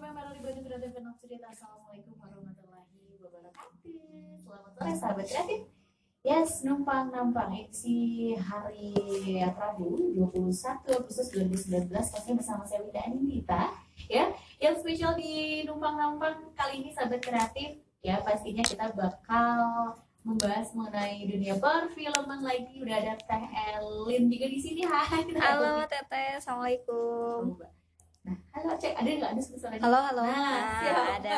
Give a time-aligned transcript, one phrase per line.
[0.00, 1.52] Di Kreatif Cerita?
[1.52, 4.00] Assalamualaikum warahmatullahi wabarakatuh.
[4.40, 5.60] Selamat sore sahabat kreatif.
[6.24, 8.96] Yes, numpang nampang edisi hari
[9.44, 13.76] Rabu 21 Agustus 2019 pastinya bersama saya Winda Anindita
[14.08, 14.32] ya.
[14.56, 21.28] Yang spesial di numpang nampang kali ini sahabat kreatif ya pastinya kita bakal membahas mengenai
[21.28, 22.80] dunia perfilman lagi.
[22.80, 23.44] Udah ada Teh
[23.76, 24.80] Elin juga di sini.
[24.88, 27.60] Hai halo Teteh assalamualaikum
[28.20, 31.32] nah halo cek ada nggak ada suara halo halo nah, nah ada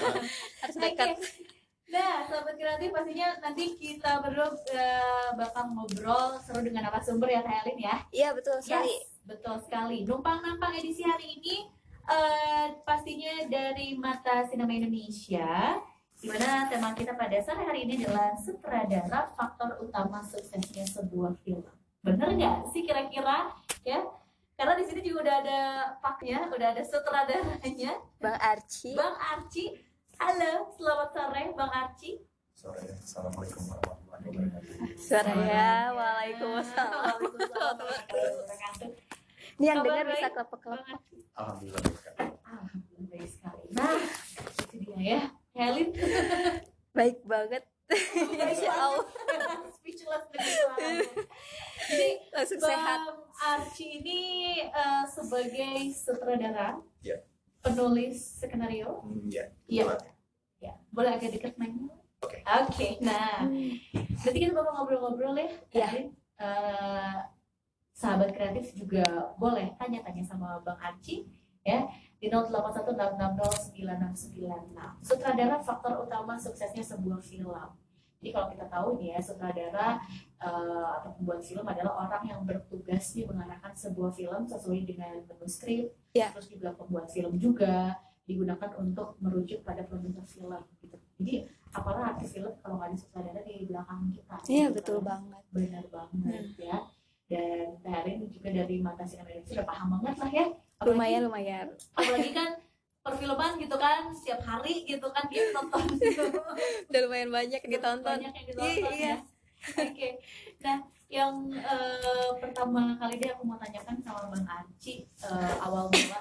[0.62, 1.54] harus dekat okay.
[1.86, 7.46] Nah, sahabat kreatif pastinya nanti kita berdua uh, bakal ngobrol seru dengan apa sumber ya
[7.46, 8.02] Elin ya.
[8.10, 8.90] Iya betul sekali.
[8.90, 10.02] Yes, betul sekali.
[10.02, 11.70] Numpang nampang edisi hari ini
[12.10, 15.78] uh, pastinya dari mata sinema Indonesia
[16.16, 21.70] Di mana tema kita pada sore hari ini adalah sutradara faktor utama suksesnya sebuah film.
[22.00, 23.52] Bener nggak sih kira-kira
[23.84, 24.00] ya?
[24.56, 25.60] Karena di sini juga udah ada
[26.00, 27.92] faknya, udah ada sutradaranya.
[28.16, 28.96] Bang Arci.
[28.96, 29.76] Bang Arci.
[30.16, 32.10] Halo, selamat sore Bang Arci.
[32.56, 34.96] Sore, assalamualaikum warahmatullahi wabarakatuh.
[34.96, 37.18] Sore ya, waalaikumsalam.
[39.60, 40.98] Ini yang dengar bisa kelepek-kelepek.
[41.36, 41.84] Alhamdulillah.
[42.48, 43.64] Alhamdulillah baik sekali.
[43.76, 43.92] Nah,
[44.72, 45.22] itu dia ya.
[45.56, 45.88] Helin
[46.96, 49.04] baik banget Insya Allah
[49.76, 51.00] speechless dengan
[51.86, 53.00] Jadi langsung sehat.
[53.46, 54.20] Archie ini
[54.66, 57.16] uh, sebagai sutradara, Ya.
[57.62, 59.44] penulis skenario, Hmm, ya.
[59.66, 59.82] Iya.
[59.86, 60.12] kebetulan.
[60.56, 61.94] ya boleh agak dekat mainnya.
[62.18, 62.42] Oke.
[62.42, 63.44] Oke, nah
[64.18, 65.46] berarti kita bakal ngobrol-ngobrol ya.
[65.70, 65.86] Ya.
[65.86, 66.06] Helin.
[66.36, 67.16] Uh,
[67.92, 69.04] sahabat kreatif juga
[69.36, 71.24] boleh tanya-tanya sama Bang Archie
[71.62, 71.86] ya
[72.16, 75.00] di 0816609696.
[75.02, 77.52] Sutradara faktor utama suksesnya sebuah film.
[78.16, 79.88] Jadi kalau kita tahu nih ya, sutradara
[80.40, 85.92] uh, atau pembuat film adalah orang yang bertugas nih mengarahkan sebuah film sesuai dengan manuskrip.
[86.12, 86.32] Ya.
[86.32, 87.94] Terus juga pembuat film juga
[88.26, 90.96] digunakan untuk merujuk pada produser film gitu.
[91.22, 91.34] Jadi
[91.70, 94.36] apalah arti film kalau nggak ada sutradara di belakang kita.
[94.48, 95.06] Iya gitu betul kan.
[95.06, 95.42] banget.
[95.54, 96.76] Benar banget ya.
[97.26, 100.46] Dan Terin juga dari mata Indonesia udah paham banget lah ya.
[100.76, 101.66] Apalagi- Lumayan lumayan.
[101.96, 102.50] apalagi kan
[103.06, 106.26] perfilman gitu kan setiap hari gitu kan dia nonton gitu
[106.90, 108.18] Udah lumayan banyak yang ditonton.
[108.18, 109.06] banyak yang ditonton Iya, iya.
[109.06, 109.16] ya
[109.80, 110.08] oke
[110.58, 116.20] nah yang eh, pertama kali deh aku mau tanyakan sama bang Arci eh, awal mula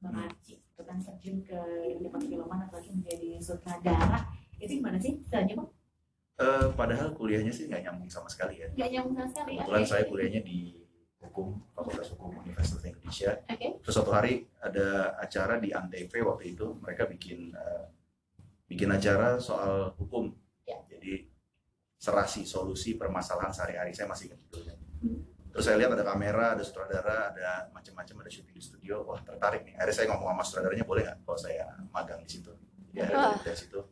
[0.00, 1.54] bang Arci itu kan terjun ke
[1.88, 5.70] dunia perfilman apalagi menjadi sutradara itu gimana sih caranya bang
[6.34, 8.66] Eh, padahal kuliahnya sih nggak nyambung sama sekali ya.
[8.68, 9.86] nggak nyambung sama sekali ya Kebetulan Oke.
[9.88, 10.58] saya kuliahnya di
[11.34, 13.42] hukum, Fakultas Hukum Universitas Indonesia.
[13.42, 17.84] oke Terus suatu hari ada acara di Antv waktu itu, mereka bikin eh,
[18.70, 20.30] bikin acara soal hukum.
[20.62, 20.78] Ya.
[20.86, 21.26] Jadi
[21.98, 24.78] serasi solusi permasalahan sehari-hari saya masih ingat judulnya.
[25.02, 25.20] Hmm.
[25.50, 29.02] Terus saya lihat ada kamera, ada sutradara, ada macam-macam, ada syuting di studio.
[29.02, 29.74] Wah tertarik nih.
[29.74, 32.54] Akhirnya saya ngomong sama sutradaranya boleh nggak kalau saya magang di situ.
[32.94, 33.34] Ya Wah.
[33.42, 33.82] dari situ.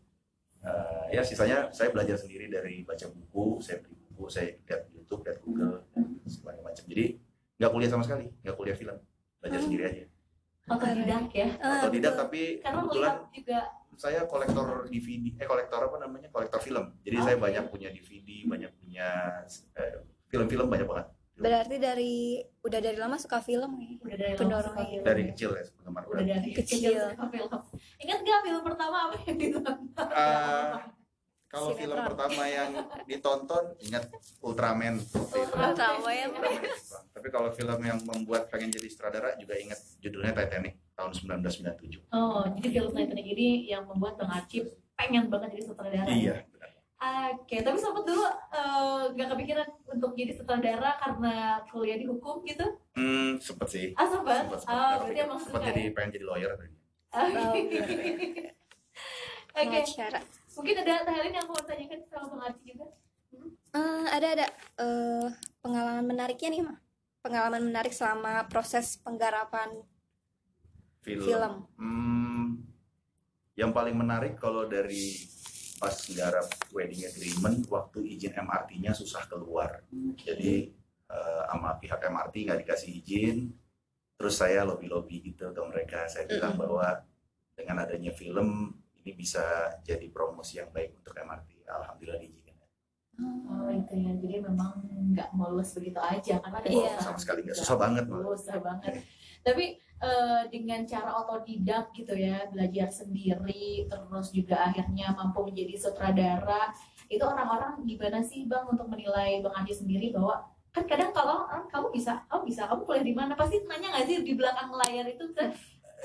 [0.62, 5.26] Eh, ya sisanya saya belajar sendiri dari baca buku, saya beli buku, saya lihat YouTube,
[5.26, 6.86] lihat Google, dan segala macam.
[6.86, 7.18] Jadi
[7.62, 8.96] nggak kuliah sama sekali, nggak kuliah film,
[9.38, 9.64] belajar Hmm.
[9.64, 10.04] sendiri aja.
[10.64, 12.22] otodidak ya Otodidak betul.
[12.22, 13.58] tapi karena kebetulan juga
[13.92, 16.96] saya kolektor DVD, eh kolektor apa namanya, kolektor film.
[17.00, 17.44] Jadi saya Oke.
[17.44, 19.08] banyak punya DVD, banyak punya
[19.74, 19.94] eh,
[20.26, 21.06] film-film banyak banget.
[21.34, 22.14] Berarti dari
[22.60, 23.90] udah dari lama suka film ya?
[24.00, 24.88] udah dari lama Pendorong suka ya.
[24.88, 26.92] film Dari kecil ya penggemar udah dari Kecil.
[27.10, 27.60] suka film
[27.98, 30.72] ingat gak film pertama apa yang ditonton Ah,
[31.52, 32.70] kalau film pertama yang
[33.04, 34.08] ditonton ingat
[34.40, 34.96] Ultraman.
[35.20, 36.32] Ultraman.
[37.12, 42.08] Tapi kalau film yang membuat pengen jadi sutradara juga ingat judulnya Titanic tahun 1997.
[42.08, 44.64] Oh, jadi film Titanic ini yang membuat Bang Acip
[44.96, 46.08] pengen banget jadi sutradara.
[46.08, 46.70] Iya, benar.
[47.36, 48.24] Oke, tapi sempat dulu
[49.12, 52.64] nggak kepikiran untuk jadi sutradara karena kuliah di hukum gitu?
[52.96, 53.86] Hmm, sempet sih.
[53.92, 54.48] Ah, sempat?
[54.48, 54.72] Sempet, sempet.
[54.72, 55.92] Nggak berarti emang suka jadi ya?
[55.92, 56.74] pengen jadi lawyer tadi.
[57.12, 57.36] Oke.
[57.36, 57.52] Oh,
[59.52, 60.20] Oke, Pengacara.
[60.56, 62.86] Mungkin ada Teh Helin yang mau tanyakan sama Bang Acip juga?
[63.72, 64.46] Eh, ada ada
[64.78, 65.28] eh,
[65.64, 66.78] pengalaman menariknya nih mah.
[67.22, 69.80] Pengalaman menarik selama proses penggarapan
[71.02, 71.26] Film.
[71.26, 71.54] film.
[71.78, 72.46] Hmm,
[73.58, 75.18] yang paling menarik kalau dari
[75.82, 79.82] pas garap wedding agreement waktu izin MRT-nya susah keluar.
[80.20, 80.70] Jadi
[81.10, 83.50] eh, sama pihak MRT nggak dikasih izin.
[84.14, 86.06] Terus saya lobby-lobby gitu ke mereka.
[86.06, 86.62] Saya bilang Mm-mm.
[86.62, 87.02] bahwa
[87.58, 89.42] dengan adanya film ini bisa
[89.82, 91.66] jadi promosi yang baik untuk MRT.
[91.66, 92.54] Alhamdulillah diizinkan.
[93.44, 94.12] Oh, itu ya.
[94.16, 94.72] Jadi memang
[95.12, 96.96] nggak mulus begitu aja karena ada Iya.
[96.96, 99.04] sama sekali nggak susah banget susah banget
[99.44, 106.72] tapi eh, dengan cara otodidak gitu ya belajar sendiri terus juga akhirnya mampu menjadi sutradara
[107.12, 111.60] itu orang-orang gimana sih bang untuk menilai bang Andi sendiri bahwa kan kadang kalau "Ah,
[111.68, 115.04] kamu bisa kamu bisa kamu kuliah di mana pasti nanya nggak sih di belakang layar
[115.04, 115.52] itu kan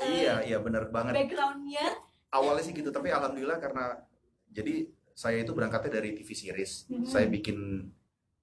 [0.04, 1.96] iya iya benar banget backgroundnya
[2.38, 3.98] awalnya sih gitu tapi alhamdulillah karena
[4.48, 7.06] jadi saya itu berangkatnya dari TV series Mhm.
[7.06, 7.58] saya bikin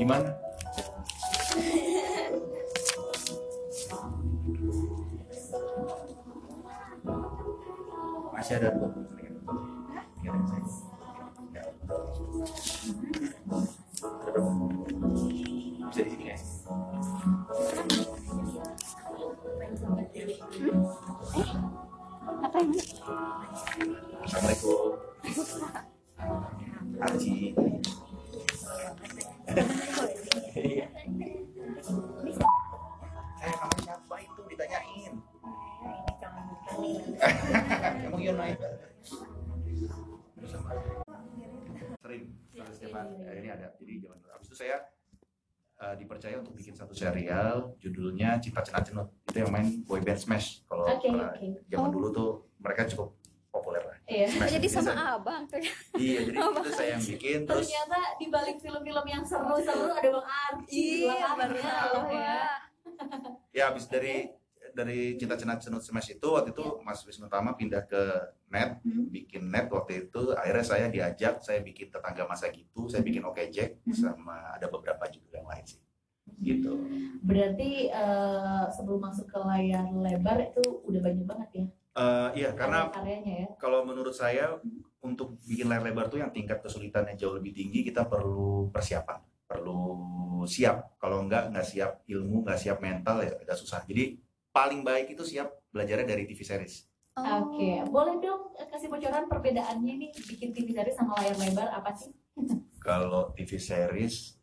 [0.08, 0.47] Gimana
[51.30, 51.48] Oke.
[51.66, 51.92] zaman Oh.
[51.92, 53.08] dulu tuh mereka cukup
[53.48, 53.96] populer lah.
[54.04, 54.26] Iya.
[54.28, 54.50] Smash.
[54.52, 55.60] jadi sama saya- abang tuh.
[55.94, 60.26] Iya, jadi itu saya yang bikin terus Ternyata di balik film-film yang seru-seru ada Bang
[60.26, 60.84] Arci.
[61.02, 62.40] Iya, belakangnya loh ya.
[63.50, 64.32] ya habis dari
[64.70, 68.00] dari Cinta Cenat Cenut Smash itu waktu itu Mas Wisnu Tama pindah ke
[68.46, 69.08] net Hmm.
[69.08, 73.48] bikin net waktu itu akhirnya saya diajak saya bikin tetangga masa gitu saya bikin Oke
[73.48, 73.92] Jack Hmm.
[73.94, 75.80] sama ada beberapa judul yang lain sih
[76.38, 76.86] gitu
[77.18, 81.66] Berarti eh, sebelum masuk ke layar lebar itu udah banyak banget ya
[81.98, 83.48] Eh, iya karena karyanya ya.
[83.58, 84.54] kalau menurut saya
[85.02, 90.06] untuk bikin layar lebar tuh yang tingkat kesulitannya jauh lebih tinggi kita perlu persiapan perlu
[90.46, 94.14] siap kalau enggak nggak siap ilmu nggak siap mental ya agak susah jadi
[94.48, 96.86] paling baik itu siap belajarnya dari TV series
[97.18, 97.50] Oh.
[97.50, 102.14] Oke, boleh dong kasih bocoran perbedaannya nih bikin TV series sama layar lebar apa sih?
[102.78, 104.37] kalau TV series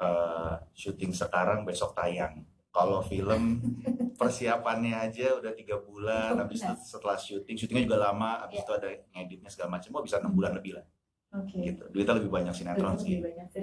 [0.00, 3.60] eh, syuting sekarang besok tayang kalau film
[4.20, 8.64] persiapannya aja udah tiga bulan habis itu setelah syuting syutingnya juga lama habis Ya.
[8.64, 10.86] itu ada ngeditnya segala macam oh bisa enam bulan lebih lah
[11.30, 11.56] Oke.
[11.62, 13.60] gitu duitnya lebih banyak sinetron Lebih sih banyak sih.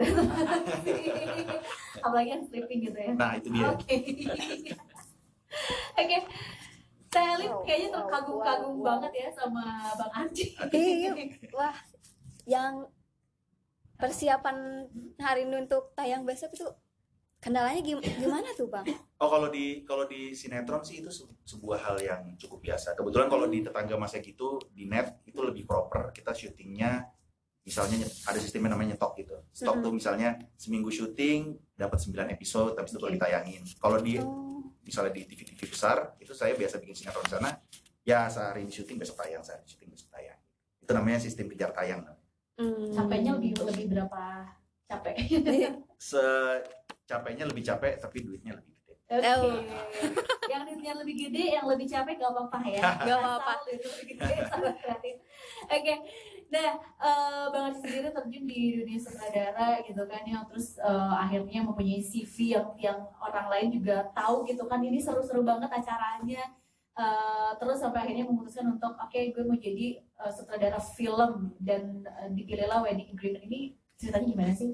[2.05, 3.11] Apalagi yang stripping gitu ya.
[3.15, 3.95] nah itu dia Oke.
[5.97, 6.17] Oke.
[7.07, 8.87] Saya Lip Wow, kayaknya terkagum-kagum wow, wow.
[8.93, 9.63] banget ya sama
[9.95, 10.45] Bang Arci.
[10.69, 11.11] Iya.
[11.55, 11.75] Wah,
[12.45, 12.83] yang
[13.97, 14.85] persiapan
[15.17, 16.67] hari ini untuk tayang besok itu
[17.37, 18.85] kendalanya gim- gimana tuh bang?
[19.17, 22.93] oh kalau di kalau di sinetron sih itu se- sebuah hal yang cukup biasa.
[22.93, 26.09] Kebetulan kalau di tetangga masa gitu di net itu lebih proper.
[26.11, 27.05] Kita syutingnya
[27.61, 29.35] misalnya ada sistemnya namanya nyetok gitu.
[29.51, 29.83] Stok Mhm.
[29.83, 33.17] tuh misalnya seminggu syuting dapat 9 episode habis itu baru Oke.
[33.19, 33.61] ditayangin.
[33.75, 37.49] Kalau di Oh, misalnya di TV-TV besar itu saya biasa bikin sinetron di sana.
[38.01, 40.39] Ya sehari ini syuting besok tayang sehari syuting besok tayang.
[40.79, 42.01] Itu namanya sistem kejar tayang
[42.57, 42.93] hmm.
[42.93, 44.23] Capeknya lebih lebih berapa
[44.87, 45.15] capek?
[46.09, 46.23] se
[47.07, 49.23] capeknya lebih capek tapi duitnya lebih gede Oke.
[49.39, 49.55] Oh.
[50.51, 52.83] yang duitnya lebih gede, yang lebih capek gak apa-apa ya.
[53.07, 53.51] Gak apa-apa.
[55.71, 55.95] Oke.
[56.47, 61.59] Nah, eh, Bang Arci sendiri terjun di dunia sutradara gitu kan ya, terus eh, akhirnya
[61.67, 66.55] mempunyai CV yang yang orang lain juga tahu gitu kan, ini seru-seru banget acaranya.
[66.97, 72.29] Eh, terus sampai akhirnya memutuskan untuk oke gue mau jadi eh, sutradara film dan eh,
[72.31, 73.59] dipilihlah wedding agreement ini
[73.95, 74.71] ceritanya gimana sih?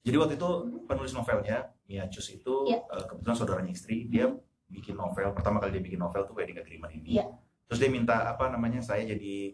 [0.00, 0.48] Jadi waktu itu
[0.84, 2.80] penulis novelnya Mia Chus itu Iya.
[2.82, 4.28] eh, kebetulan saudaranya istri dia
[4.66, 7.20] bikin novel pertama kali dia bikin novel tuh wedding agreement ini.
[7.20, 7.26] Iya.
[7.66, 9.52] Terus dia minta apa namanya saya jadi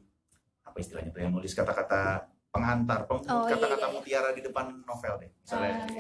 [0.64, 3.94] apa istilahnya tuh yang nulis kata-kata penghantar, pem- Oh, iya, kata-kata iya, iya.
[3.94, 5.30] mutiara di depan novel deh.
[5.36, 5.90] Misalnya Ah,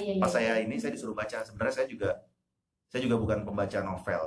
[0.00, 0.34] iya, iya, pas iya.
[0.34, 1.44] saya ini saya disuruh baca.
[1.44, 2.10] Sebenarnya saya juga
[2.88, 4.22] saya juga bukan pembaca novel.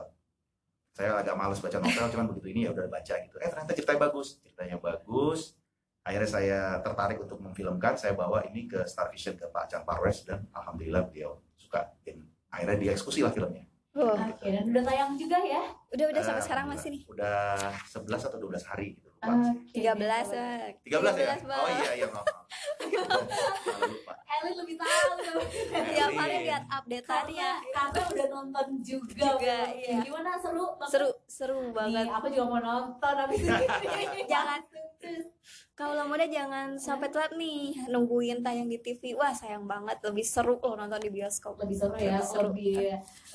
[0.95, 3.35] Saya agak males baca novel, cuman begitu ini ya udah baca gitu.
[3.43, 5.59] Eh ternyata ceritanya bagus, ceritanya bagus.
[6.07, 7.99] Akhirnya saya tertarik untuk memfilmkan.
[7.99, 11.91] Saya bawa ini ke Star Vision ke Pak Chan Parwes dan alhamdulillah beliau suka.
[12.07, 13.67] Dan akhirnya dieksekusi lah filmnya.
[13.95, 15.63] Wah, Oke, dan udah tayang juga ya.
[15.95, 17.01] udah udah sampai sekarang masih nih.
[17.07, 17.55] Udah
[17.87, 19.07] 11 atau 12 hari gitu.
[19.07, 19.51] lupa.
[19.71, 20.31] 13 sahabat.
[20.35, 20.67] eh.
[20.83, 21.27] 13 ya?
[21.39, 21.59] 13, Bang.
[21.63, 22.27] Oh iya iya maaf.
[24.35, 25.09] Elin lebih tahu.
[25.71, 26.45] Tiap hari Elin.
[26.45, 27.51] lihat update-annya.
[27.65, 29.25] Karena kakak udah nonton juga.
[29.31, 29.97] Juga, iya.
[30.01, 30.65] Gimana seru?
[30.75, 30.91] banget?
[30.91, 32.05] Seru seru Nih, banget.
[32.11, 33.65] aku juga mau nonton abis ini.
[34.31, 34.59] Jangan
[35.75, 39.13] kalau muda jangan sampai telat nih nungguin tayang di TV.
[39.13, 39.99] Wah, sayang banget.
[40.01, 41.59] Lebih seru loh nonton di bioskop.
[41.59, 42.41] lebih seru ya, Lebih seru.
[42.49, 42.75] lebih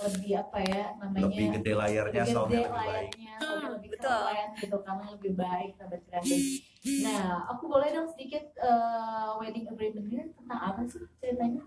[0.00, 1.22] lebih apa ya namanya?
[1.28, 2.80] Lebih gede layarnya, lebih gede lebih baik.
[2.80, 4.08] layarnya, Hmm, lebih betul.
[4.24, 6.42] keren gitu, karena lebih baik sahabat kreatif.
[6.80, 11.60] Nah, aku boleh dong sedikit eh, wedding agreement ini tentang apa sih ceritanya?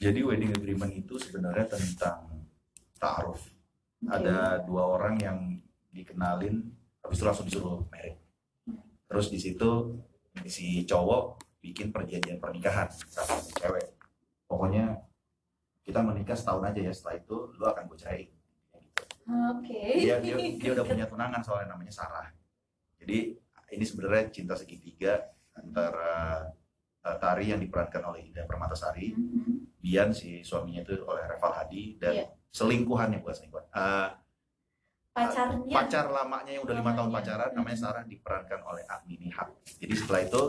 [0.00, 2.26] Jadi wedding agreement itu sebenarnya tentang
[2.98, 3.46] ta'aruf.
[4.02, 4.10] Oke.
[4.10, 5.38] Ada dua orang yang
[5.94, 6.66] dikenalin,
[7.04, 8.18] habis itu langsung disuruh married.
[9.06, 9.70] Terus di situ
[10.46, 13.86] si cowok bikin perjanjian pernikahan sama si cewek.
[14.50, 14.98] Pokoknya
[15.86, 18.24] kita menikah setahun aja ya, setelah itu lu akan gue cerai.
[19.30, 19.82] Oke.
[20.02, 22.26] dia, dia, dia udah punya tunangan soalnya namanya Sarah.
[22.98, 23.38] Jadi
[23.70, 26.46] ini sebenarnya cinta segitiga antara
[27.00, 29.78] uh, Tari yang diperankan oleh Ida Permatasari, Mhm.
[29.80, 32.26] Bian si suaminya itu oleh Reval Hadi dan Iya.
[32.52, 33.66] selingkuhannya bukan selingkuhan.
[33.72, 34.08] Uh,
[35.10, 35.74] Pacarnya.
[35.74, 39.50] pacar lamanya yang udah lima tahun pacaran namanya Sarah diperankan oleh Agni Nihak.
[39.76, 40.42] Jadi setelah itu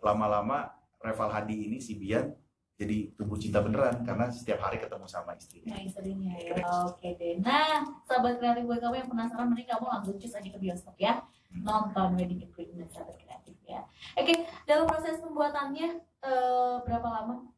[0.00, 2.28] lama-lama Reval Hadi ini si Bian
[2.74, 5.72] jadi tumbuh cinta beneran karena setiap hari ketemu sama istrinya.
[5.72, 6.64] Nah, istrinya ya.
[6.84, 7.36] Oke deh.
[7.38, 11.20] Nah, sahabat kreatif buat kamu yang penasaran, mending kamu langsung cus aja ke bioskop ya.
[11.50, 13.82] Nonton Wedding Agreement sahabat kreatif ya.
[14.14, 15.88] Oke, dalam proses pembuatannya
[16.20, 17.50] eh, berapa lama?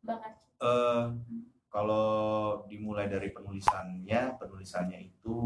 [0.00, 0.32] Banget.
[0.60, 1.04] Eh,
[1.68, 2.06] kalau
[2.66, 5.36] dimulai dari penulisannya, penulisannya itu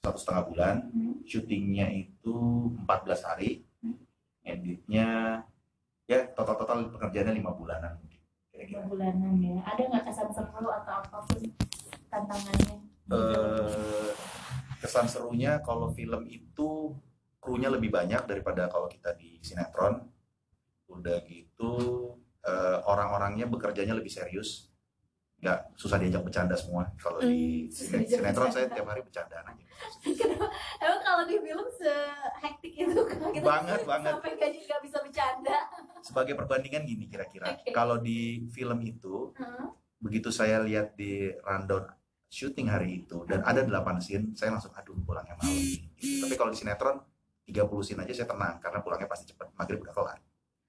[0.00, 1.14] satu setengah bulan, Hmm.
[1.22, 2.34] syutingnya itu
[2.80, 3.96] 14 hari, Hmm.
[4.42, 5.40] editnya
[6.04, 8.18] ya total-total pekerjaannya lima bulanan mungkin.
[8.50, 8.88] Lima Kira-kira.
[8.88, 9.56] bulanan ya.
[9.62, 11.40] Ada nggak kesan seru atau apa pun
[12.08, 12.76] tantangannya?
[13.06, 14.10] Eh,
[14.80, 16.96] kesan serunya kalau film itu
[17.36, 20.00] krunya lebih banyak daripada kalau kita di sinetron.
[20.88, 21.72] Udah gitu
[22.40, 24.72] eh, orang-orangnya bekerjanya lebih serius.
[25.40, 26.88] Nggak susah diajak bercanda semua.
[26.96, 29.64] Kalau di Hmm, diajak sinetron saya tiap hari bercandaan aja.
[30.76, 34.12] Emang kalau di film sehektik itu kan kita Banget, banget.
[34.12, 35.58] sampai gaji nggak bisa bercanda.
[36.00, 37.56] Sebagai perbandingan gini kira-kira.
[37.56, 37.70] Oke.
[37.70, 39.72] Kalau di film itu Hah?
[39.96, 41.88] begitu saya lihat di rundown
[42.30, 45.50] syuting hari itu dan ada 8 scene, saya langsung aduh pulangnya malam.
[45.50, 46.22] Gitu.
[46.22, 47.02] Tapi kalau di sinetron
[47.42, 50.18] 30 scene aja saya tenang karena pulangnya pasti cepat, maghrib udah kelar.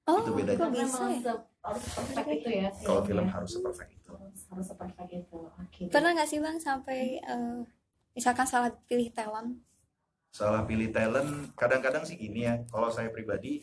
[0.10, 0.58] Oh, Itu bedanya.
[0.58, 1.36] Karena bisa memang ya?
[1.62, 2.70] harus perfect itu ya.
[2.74, 3.34] Kalau film filmnya.
[3.38, 4.12] harus seperfect itu.
[4.52, 5.40] harus seperfect itu.
[5.62, 5.82] Oke.
[5.94, 7.60] Pernah nggak sih bang sampai eh,
[8.18, 9.62] misalkan salah pilih talent?
[10.34, 12.58] Salah pilih talent, kadang-kadang sih gini ya.
[12.66, 13.62] Kalau saya pribadi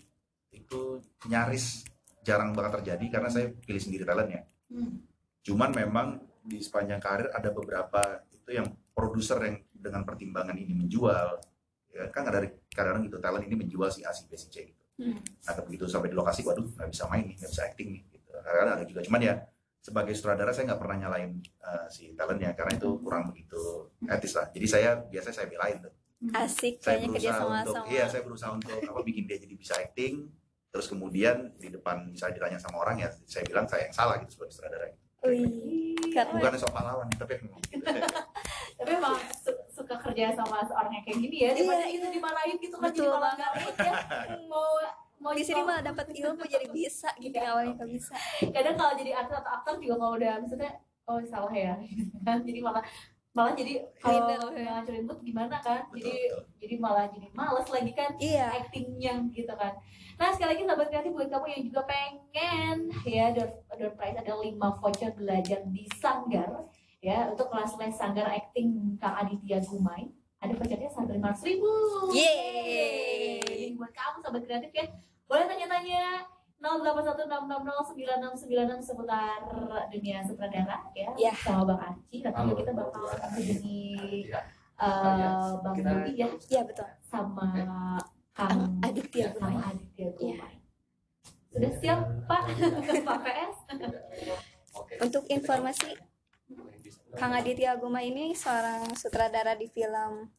[0.54, 1.82] itu nyaris
[2.22, 4.46] jarang banget terjadi karena saya pilih sendiri talentnya.
[4.70, 5.02] Hmm.
[5.42, 11.36] Cuman memang di sepanjang karir ada beberapa itu yang produser yang dengan pertimbangan ini menjual.
[11.92, 12.40] Ya, kan ada
[12.72, 14.82] kadang-kadang gitu talent ini menjual si A, si B, si C gitu.
[14.98, 15.20] Hmm.
[15.20, 18.02] Nah begitu sampai di lokasi, waduh nggak bisa main nih, nggak bisa acting nih.
[18.08, 18.28] Gitu.
[18.32, 19.00] Kadang-kadang ada juga.
[19.04, 19.34] Cuman ya
[19.78, 21.30] sebagai sutradara saya nggak pernah nyalain
[21.62, 24.46] uh, si talentnya karena itu kurang begitu etis lah.
[24.50, 25.94] Jadi saya biasanya saya belain tuh.
[26.34, 27.86] Asik Saya kerja berusaha sama untuk, sama.
[27.94, 30.26] iya saya berusaha untuk apa bikin dia jadi bisa acting.
[30.68, 34.34] Terus kemudian di depan misalnya ditanya sama orang ya saya bilang saya yang salah gitu
[34.34, 34.90] sebagai sutradara.
[35.18, 36.38] Wih, keren.
[36.38, 37.84] Bukan sok pahlawan tapi emang gitu.
[38.78, 41.50] Tapi emang su- suka kerja sama seorang yang kayak gini ya.
[41.50, 42.14] Daripada Iya, itu iya.
[42.14, 43.92] dimarahin gitu kan jadi Betul malah nggak ya.
[44.50, 44.70] Mau
[45.18, 48.14] mau di sini malah dapat ilmu jadi bisa gitu yang awalnya nggak bisa.
[48.54, 50.70] kadang kalau jadi artis atau aktor juga kalau udah maksudnya
[51.04, 51.74] oh salah ya
[52.46, 52.86] jadi malah
[53.38, 56.42] malah jadi kalau ngancurin mood gimana kan Betul, jadi betul.
[56.58, 58.46] jadi malah jadi males lagi kan Iya.
[58.52, 59.78] actingnya gitu kan
[60.18, 62.76] nah sekali lagi sahabat kreatif buat kamu yang juga pengen
[63.06, 66.66] ya door, door prize ada 5 voucher belajar di Sanggar
[66.98, 71.70] ya untuk kelas les Sanggar acting Kang Aditya Gumai ada vouchernya sampai lima ribu
[72.10, 73.74] Yeay.
[73.74, 74.86] Buat kamu sahabat kreatif ya
[75.24, 76.26] boleh tanya-tanya
[76.58, 77.94] 0816609696
[78.82, 79.38] seputar
[79.88, 81.32] dunia sutradara ya Ya.
[81.34, 82.54] sama Bang Arci nanti Halo.
[82.54, 84.40] kita bakal menghubungi Ya.
[84.78, 86.88] eh, Bang Kita- Budi ya Iya betul.
[87.00, 87.46] sama
[88.32, 89.66] Kang Aditya sama Gumai.
[89.68, 90.54] Aditya Gumai.
[91.48, 92.42] Sudah siap Pak
[93.08, 93.56] Pak PS?
[95.00, 95.90] Untuk informasi,
[97.14, 100.30] Kang Aditya Gumai ini seorang sutradara di film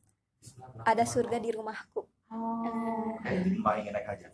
[0.82, 2.08] Ada Surga di Rumahku.
[2.30, 4.26] Oh, Eh, jadi Ma ingin naik haji.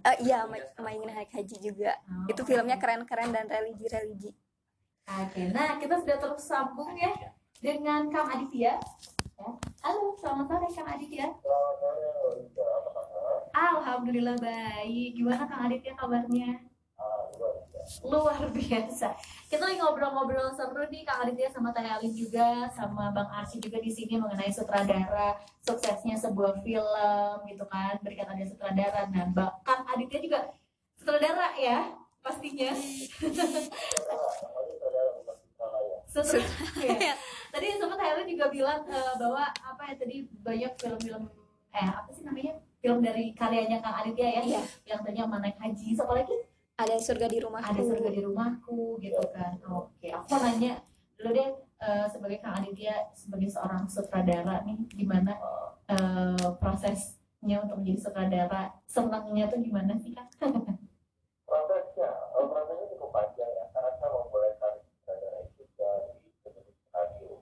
[0.00, 4.32] Eh, iya Ma, Ma ingin naik haji juga Oh, itu filmnya keren-keren dan religi-religi
[5.08, 7.08] Oke, nah kita sudah tersambung ya
[7.64, 8.76] dengan Kang Aditya.
[9.40, 9.48] Ya.
[9.80, 11.32] Halo, selamat sore Kang Aditya.
[13.50, 15.16] Alhamdulillah baik.
[15.16, 16.60] Gimana Kang Aditya kabarnya?
[18.04, 19.16] Luar biasa.
[19.48, 23.80] Kita lagi ngobrol-ngobrol seru nih Kang Aditya sama Teh Elin juga, sama Bang Arsi juga
[23.80, 29.08] di sini mengenai sutradara, suksesnya sebuah film gitu kan, berkat ada sutradara.
[29.08, 30.38] Nah, Bang Kang Aditya juga
[31.00, 32.76] sutradara ya, pastinya.
[36.08, 36.92] Sutradara.
[36.98, 37.14] ya.
[37.48, 41.24] Tadi sempat Helen juga bilang eh, bahwa apa ya tadi banyak film-film
[41.68, 44.62] eh apa sih namanya film dari karyanya Kang Aditya ya Iya.
[44.88, 46.34] yang tadi yang naik haji apalagi
[46.78, 50.72] ada surga di rumahku ada surga di rumahku gitu kan oke aku mau nanya
[51.18, 51.48] dulu deh
[51.82, 55.34] eh, sebagai Kang Aditya sebagai seorang sutradara nih gimana
[55.90, 60.30] eh, prosesnya untuk menjadi sutradara senangnya tuh gimana sih Kang?
[61.48, 67.32] prosesnya oh, prosesnya cukup panjang ya karena saya memulai karir sutradara itu dari penulis radio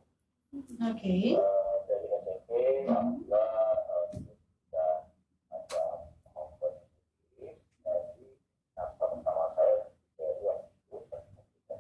[0.88, 1.16] Oke.
[1.37, 2.49] Eh, dari SMP
[2.87, 3.19] Hmm.
[3.26, 3.50] alhamdulillah
[3.85, 5.11] eh, itu sudah
[5.50, 5.83] ada
[6.25, 8.25] kemampuan sendiri jadi
[8.73, 9.76] naskah pertama saya
[10.14, 11.76] dari waktu itu saya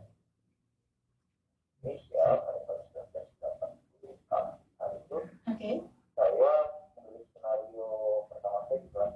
[1.78, 4.44] Indonesia pada tahun 1980 saat
[4.98, 5.70] itu Oke.
[6.12, 6.50] saya
[6.98, 7.88] menulis skenario
[8.26, 9.12] pertama saya di kelas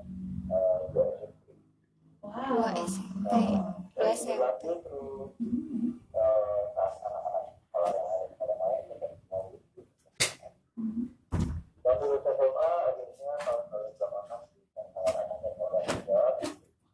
[0.47, 1.45] eh, dua SMP
[2.20, 2.20] Wow.
[2.31, 3.31] Dua SMP
[3.91, 4.39] Dua SMP.
[4.81, 5.99] terus Hmm.
[6.11, 9.81] eh, saat anak-anak sekolah yang lain pada main saya mau itu.
[10.75, 11.05] Hmm.
[11.81, 16.21] Dan lulus SMA akhirnya tahun 2018 di anak-anak yang orang juga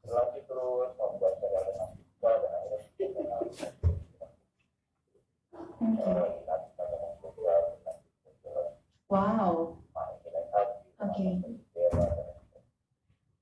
[0.02, 3.09] berlatih terus membuat serial dengan juga dan akhirnya saya
[5.76, 6.02] Oke.
[6.02, 8.64] eh, minat dengan sosial dengan sosial
[9.07, 9.55] Wow.
[9.93, 11.23] main dengan haji Oke.
[11.23, 12.35] dengan dan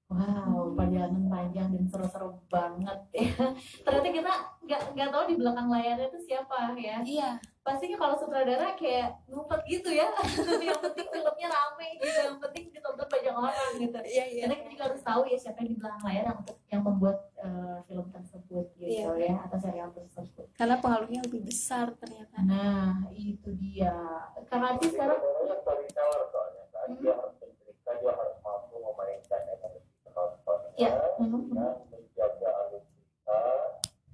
[0.07, 3.35] Wow, perjalanan panjang dan seru-seru banget ya.
[3.83, 6.94] Ternyata kita nggak nggak tahu di belakang layarnya itu siapa ya.
[7.07, 7.31] Iya
[7.61, 10.05] Pastinya kalau sutradara kayak ngumpet gitu ya.
[10.61, 13.99] yang penting filmnya rame gitu, yang penting ditonton banyak orang gitu.
[14.05, 16.57] iya iya Karena kita juga harus tahu ya siapa yang di belakang layar yang untuk
[16.67, 20.45] yang membuat eh, film tersebut gitu ya atau serial tersebut.
[20.53, 23.97] karena pengaruhnya lebih besar ternyata Nah, itu dia.
[24.45, 25.17] Kang Adi sekarang
[25.57, 27.01] storyteller soalnya kan Hmm.
[27.01, 30.93] dia harus bercerita dia harus mampu memainkan emosi penontonnya Ya.
[31.17, 33.41] Menjaga alur cerita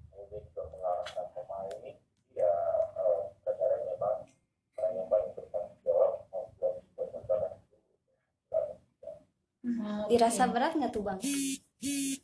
[0.07, 1.83] kemudian juga mengarahkan pemain
[2.31, 2.55] ya
[2.95, 4.17] eh, sebenarnya memang
[4.73, 7.77] orang yang paling bertanggung jawab membuat sebuah tontonan itu
[9.61, 10.57] Nah, dirasa oke.
[10.57, 11.21] berat nggak tuh bang?
[11.21, 12.17] Enggak sih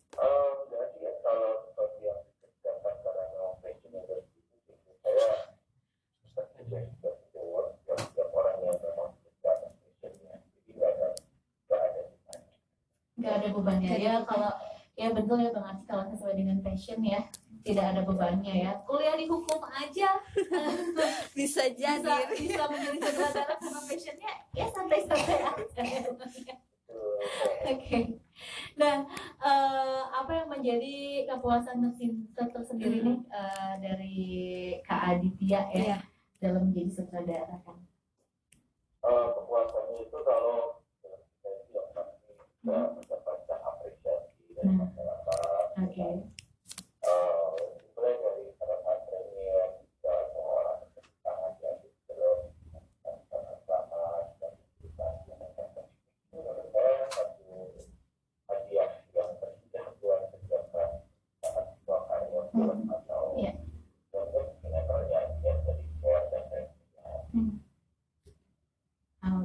[1.05, 2.16] ya kalau karena
[6.66, 6.88] dari
[7.85, 9.12] saya setiap orang yang memang
[10.01, 10.33] jadi
[10.72, 11.09] nggak ada
[11.68, 12.49] nggak ada bebannya.
[13.16, 13.92] nggak ada bebannya.
[14.01, 14.51] Ya kalau
[14.96, 17.20] ya betul ya bang Arsi kalau sesuai dengan passion ya
[17.68, 18.72] tidak ada bebannya ya.
[18.88, 20.25] Kuliah di hukum aja.
[21.37, 26.56] Bisa bisa bisa menjadi sutradara karena passionnya ya santai-santai aja
[27.72, 27.98] Oke.
[28.76, 29.02] Nah
[29.40, 30.94] eh, apa yang menjadi
[31.26, 31.81] kepuasan
[32.46, 34.16] tersendiri nih eh, dari
[34.83, 35.98] Kak Aditya ya Iya.
[36.38, 37.79] dalam menjadi sutradara kan
[39.00, 44.81] Eh, kepuasannya itu kalau film kita itu yang bisa mendapatkan apresiasi dari Hmm.
[44.83, 46.09] masyarakat oke
[47.07, 47.57] Eh,
[47.94, 52.38] mulai dari pada saat premier juga semua orang bertepuk tangan di akhir film
[53.00, 55.07] dan karena selamat dan kita
[56.29, 57.46] menurut saya satu
[58.44, 60.92] hadiah yang terindah buat setiap saat
[61.70, 63.52] sebuah karya film atau Iya.
[64.11, 67.55] untuk sinetronnya yang dari share dan reaksinya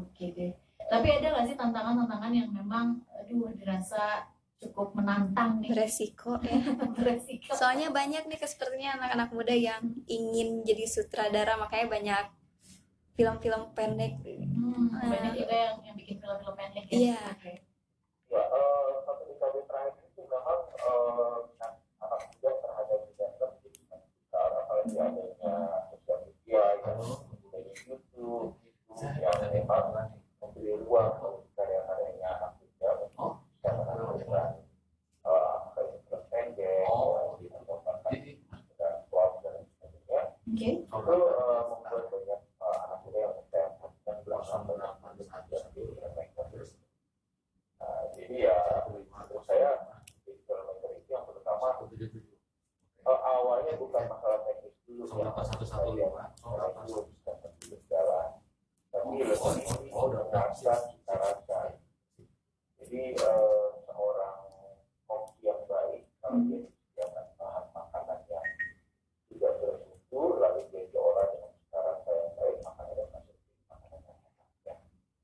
[0.01, 0.53] Oke deh.
[0.83, 4.29] Tapi ada nggak sih tantangan-tantangan yang memang, aduh, dirasa
[4.61, 6.53] cukup menantang nih, beresiko ya
[6.93, 7.49] beresiko.
[7.57, 12.25] soalnya banyak nih sepertinya anak-anak muda yang ingin jadi sutradara makanya banyak
[13.11, 16.93] film-film pendek Hmm, banyak juga yang, yang bikin film-film pendek ya.
[16.93, 17.19] Iya.
[17.33, 17.53] Oke.
[18.29, 23.77] Ya, eh, satu dekade terakhir itu memang eh, minat anak muda terhadap dunia film jadi
[23.81, 25.53] semakin besar, apalagi adanya
[25.89, 29.85] sosial media yang kemudian YouTube itu yang memang
[30.37, 34.49] memberi ruang bagi karya-karyanya anak muda untuk bisa menampilkan
[35.21, 37.97] eh, kayak film pendek, yang ditonton
[38.77, 40.21] dan vlog dan sebagainya.
[40.45, 40.69] Oke.
[40.85, 46.47] Itu eh, membuat banyak eh, anak muda yang saya perhatikan belakang banyak menjadi filmmaker.
[47.81, 49.69] Nah, jadi ya menurut saya
[50.21, 55.89] di filmmaker itu yang pertama eh, awalnya bukan masalah teknis dulu Oh, dapat satu satu
[55.93, 56.29] lima.
[56.41, 58.29] Oh, yang dapat dulu bisa berjalan
[58.91, 59.53] tapi Oh, lebih oh,
[59.95, 60.27] oh, dapat.
[60.27, 61.59] mengasah cita rasa
[62.81, 63.15] eh,
[63.81, 64.39] seorang
[65.05, 68.47] koki yang baik kalau dia disediakan bahan makanan yang
[69.27, 74.19] juga bermutu lalu dia diolah dengan cara yang baik maka dia masuk di makanan yang
[74.19, 74.75] enak ya.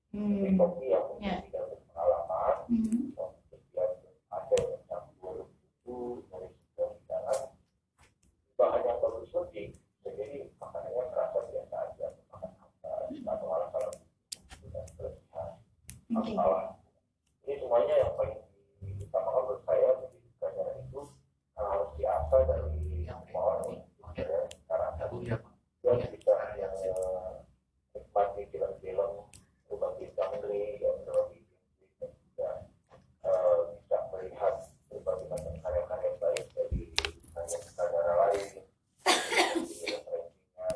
[0.07, 0.55] Jadi Hmm.
[0.55, 1.35] kopi yang mungkin Ya.
[1.43, 3.05] tidak berpengalaman Hmm.
[3.11, 3.91] kemudian
[4.27, 5.95] ada yang mencampur itu
[6.31, 7.39] dari sebuah hidangan
[8.55, 9.67] bahan yang bagus lebih
[10.01, 12.89] jadi makanannya terasa biasa aja makan apa
[13.27, 13.91] atau malah kalau
[14.57, 15.49] sudah berlebihan
[16.06, 16.06] Oke.
[16.19, 16.63] Masalah.
[17.41, 18.37] Ini semuanya yang paling
[18.79, 19.89] diutamakan menurut saya
[20.37, 21.01] pelajaran itu
[21.53, 22.69] harus diasah dari
[23.03, 24.21] semua orang Oke.
[24.21, 25.51] ya, karena Ya, Bu, ya, Pak.
[25.79, 26.67] dia bisa hanya
[27.89, 29.11] menikmati film-film
[29.65, 31.65] berbagai genre yang berbagai genre
[31.97, 32.49] dan juga
[33.23, 34.53] eh, bisa melihat
[34.87, 36.81] berbagai macam karya-karya baik dari
[37.27, 38.61] karya sutradara lain di
[39.05, 39.99] referensinya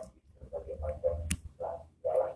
[0.08, 1.16] di berbagai macam
[2.02, 2.32] jalan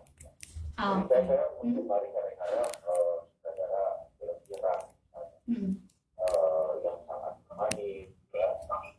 [0.76, 3.82] Ah, jadi saya menggemari karya-karya eh, sutradara
[4.14, 5.72] film Iran misalnya Hmm.
[6.16, 8.48] eh, yang sangat manis ya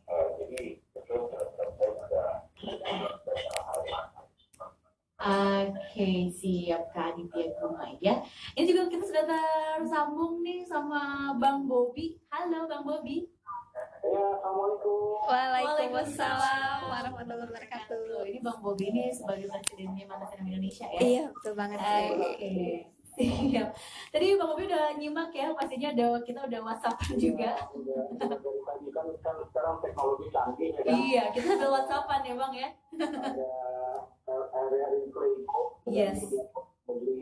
[0.08, 2.24] Eh, jadi betul film-film saya juga
[2.56, 4.06] beberapa hal yang
[5.18, 8.22] Oke, siap Kak Aditya Kumai ya.
[8.54, 11.02] Ini juga kita sudah tersambung nih sama
[11.36, 12.22] Bang Bobi.
[12.30, 13.26] Halo Bang Bobi.
[14.00, 15.26] Ya, Assalamualaikum.
[15.26, 18.30] Waalaikumsalam warahmatullahi wabarakatuh.
[18.68, 21.00] Ini Bobi nih sebagai presidennya Mantan Film Indonesia ya.
[21.00, 22.08] Iya betul banget sih.
[22.12, 22.52] Oke.
[23.18, 23.68] Siap.
[24.12, 27.56] Tadi Bang Bobi udah nyimak ya, pastinya udah kita udah WhatsApp juga.
[27.72, 30.92] Udah, udah dari tadi kan, kan sekarang teknologi canggih ya kan.
[31.00, 32.68] Iya, kita sambil WhatsAppan ya Bang ya.
[32.92, 33.48] Ada
[34.52, 35.80] area Infrego.
[35.88, 36.20] Yes.
[36.84, 37.12] Jadi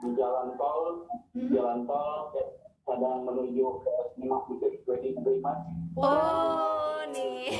[0.00, 1.04] di jalan tol,
[1.36, 1.52] Hmm.
[1.52, 2.46] jalan tol ya,
[2.88, 5.60] sedang menuju ke Simak Bukit Wedding Agreement.
[6.00, 7.52] Oh nih.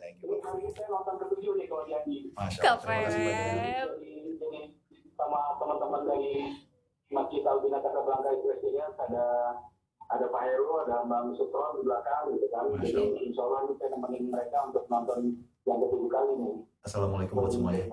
[0.00, 0.38] Thank Ini you.
[0.42, 1.14] hari ini saya nonton
[1.72, 2.16] kalau jadi.
[2.60, 3.08] Keren.
[4.42, 4.62] Ini
[5.16, 6.32] sama teman-teman dari
[7.08, 9.26] Masjid Albina Casablanca Presiden ada
[10.12, 12.68] ada Pak Heru, ada Bang Sutron di belakang gitu kan.
[12.84, 16.54] Jadi insya Allah ini saya nemenin mereka untuk nonton yang ketujuh kali nih.
[16.84, 17.86] Assalamualaikum buat semuanya.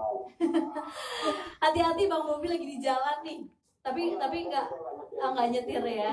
[1.63, 3.39] Hati-hati Bang Bobi lagi di jalan nih.
[3.79, 4.67] Tapi tapi enggak
[5.23, 6.11] ah, nggak nyetir ya.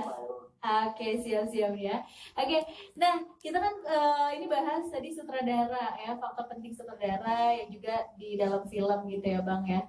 [0.56, 2.02] Oke, siap-siap ya.
[2.34, 2.58] Oke,
[2.96, 8.34] nah kita kan eh, ini bahas tadi sutradara ya, faktor penting sutradara yang juga di
[8.34, 9.86] dalam film gitu ya Bang ya.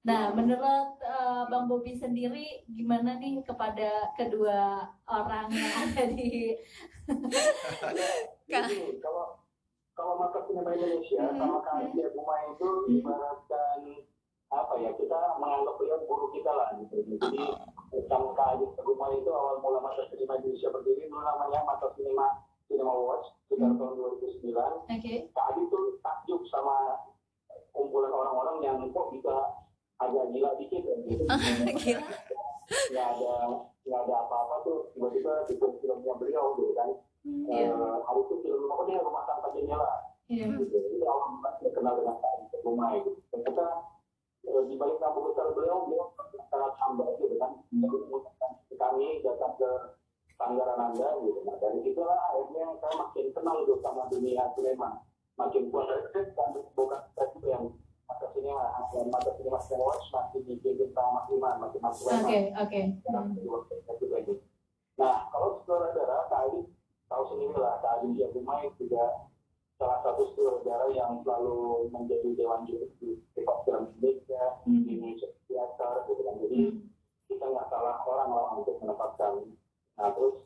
[0.00, 6.56] Nah, menurut eh, Bang Bobi sendiri gimana nih kepada kedua orang yang ada di
[8.50, 9.42] Jadi kalau
[9.92, 12.96] kalau mata sinema Indonesia Hmm, sama Kak Adia Buma itu Hmm.
[13.02, 13.80] ibaratkan
[14.50, 16.96] apa ya kita menganggap beliau guru kita lah gitu.
[17.04, 17.44] Jadi
[17.90, 22.26] Adia Buma itu awal mula mata sinema Indonesia berdiri dulu namanya mata sinema
[22.70, 23.78] Cinema Watch sekitar Hmm.
[23.78, 24.74] tahun 2009.
[24.86, 25.14] Oke.
[25.34, 27.02] Kak Adi tuh takjub sama
[27.70, 29.34] kumpulan orang-orang yang kok bisa
[29.98, 31.24] agak gila dikit ya gitu.
[31.82, 32.06] Gila.
[32.90, 33.34] Nggak ada
[33.82, 36.88] nggak ada apa-apa tuh tiba-tiba di film-filmnya beliau gitu kan.
[37.20, 37.74] Hmm, Eh, Iya.
[38.00, 39.90] hari itu film apa nih rumah tanpa jendela
[40.24, 40.46] Iya.
[40.48, 40.64] gitu.
[40.70, 43.10] Jadi awal mula saya kenal dengan Kak rumah itu.
[54.80, 55.04] Sinema.
[55.36, 57.64] Makin kuat saya kan bukan itu yang
[58.90, 62.20] yang mata sinema saya watch masih dipimpin sama Mas Iman, masih Mas Iman.
[62.24, 62.80] Oke, oke.
[63.08, 63.32] Nah, Hmm.
[63.36, 64.42] kedua saya juga gitu.
[64.98, 66.60] Nah, kalau saudara-saudara, Kak Adi
[67.08, 69.04] tahu sendiri lah, Kak Adi Jagumai juga
[69.80, 74.84] salah satu saudara yang selalu menjadi dewan juri di Hip-Hop Film Indonesia, Hmm.
[74.84, 76.34] di Indonesia Theater, gitu kan.
[76.36, 76.76] Jadi Hmm.
[77.30, 79.32] kita nggak salah orang lah untuk menempatkan.
[79.96, 80.36] Nah, terus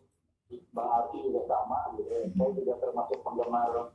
[0.70, 2.12] Bang Arti juga sama, gitu.
[2.30, 3.90] Saya juga termasuk penggemar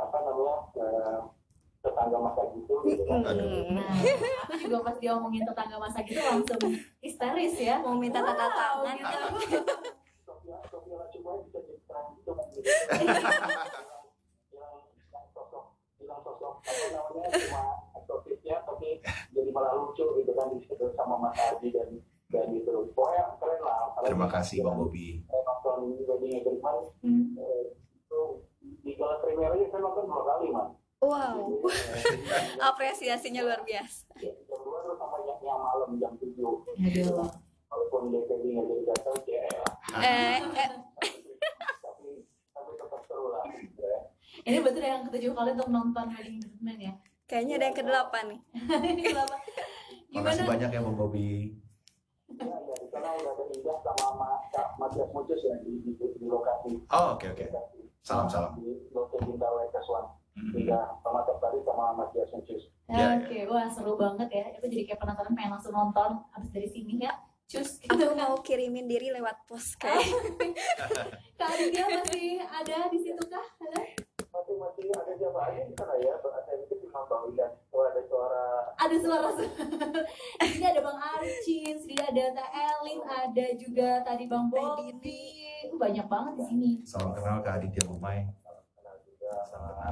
[0.00, 1.18] apa namanya eh,
[1.80, 3.20] tetangga masa gitu, gitu kan.
[3.26, 3.68] Aduh.
[3.68, 3.88] Nah,
[4.48, 4.64] aku
[5.12, 6.62] ngomongin tetangga masa gitu langsung
[7.00, 7.80] histeris ya.
[7.80, 8.96] Mau minta tanda Wow, tangan.
[8.96, 9.58] gitu.
[24.00, 25.22] Terima kasih Bang Bobi.
[25.30, 26.58] nonton wedding
[27.00, 27.36] Hmm.
[27.36, 28.20] eh, itu
[28.82, 30.68] di gala premier aja saya nonton dua kali man
[31.00, 31.64] Wow.
[32.68, 34.04] Apresiasinya luar biasa.
[34.16, 37.28] jam dua terus sama yang, yang malam jam tujuh Aduh.
[37.68, 39.42] walaupun DVD nggak jadi datang ya
[39.90, 40.70] Eh, eh,
[41.78, 42.08] tapi
[42.50, 44.00] tapi tetap seru lah gitu ya.
[44.42, 46.92] Ini betul yang ketujuh kali untuk nonton Wedding Agreement ya.
[47.26, 48.40] kayaknya ada yang kedelapan nih.
[48.88, 49.36] Ini kenapa?
[50.10, 50.50] Makasih Gimana?
[50.50, 51.30] banyak ya Bang Bobi.
[52.30, 55.92] Ya, ya, di sana udah ada Indah sama Ma- Kak Matias Mucus ya di, di,
[55.94, 56.70] di lokasi.
[56.88, 57.44] Oh, oke oke.
[57.44, 57.78] lokasi.
[58.00, 58.54] Salam-salam.
[58.56, 60.04] Di lokasi Indah Wekeswan.
[60.34, 60.54] Hmm.
[60.56, 62.69] Indah sama Tari sama Matias Mucus.
[62.90, 64.44] Ya, Oke, wah seru banget ya.
[64.58, 67.14] Aku jadi kayak penasaran pengen langsung nonton abis dari sini ya.
[67.50, 70.06] cus aku gitu mau kirimin diri lewat pos kayak
[71.34, 73.42] Kak Aditya masih ada di situ kah?
[73.58, 73.82] Halo?
[74.30, 78.02] masih masih ada jamaah aja di sana ya ada itu di Mambawi dan oh, ada
[78.06, 78.46] suara
[78.78, 79.28] Ada suara
[80.40, 84.94] di sini ada Bang Arcin, di sini ada Teh Elin, ada juga tadi Bang Bobby.
[85.66, 86.70] Uh, banyak banget di sini.
[86.86, 88.30] Salam kenal ke Aditya Bumai.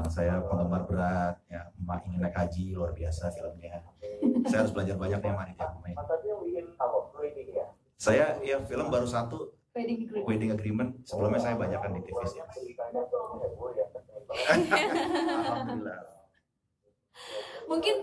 [0.08, 1.36] Saya penggemar berat.
[1.50, 3.82] Ya, emak ingin naik haji luar biasa filmnya.
[4.46, 5.32] Saya harus belajar banyak nih
[6.78, 7.66] apa wedding ya
[7.98, 10.26] Saya ya film baru satu Wedding group.
[10.26, 10.90] Wedding Agreement.
[11.06, 12.42] Sebelumnya saya banyak kan di TV sih.
[12.42, 12.46] ya.
[15.38, 16.02] Alhamdulillah.
[17.68, 18.02] Mungkin-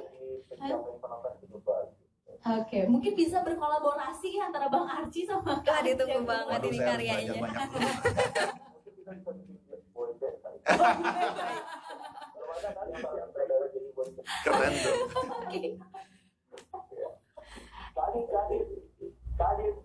[2.45, 7.41] Oke, mungkin bisa berkolaborasi antara Bang Arci sama Wah, ditunggu banget Waduh, ini karyanya.
[14.43, 14.95] Keren tuh.
[16.73, 17.01] Oke.
[17.95, 18.63] Kadit, kadit,
[19.37, 19.75] kadit.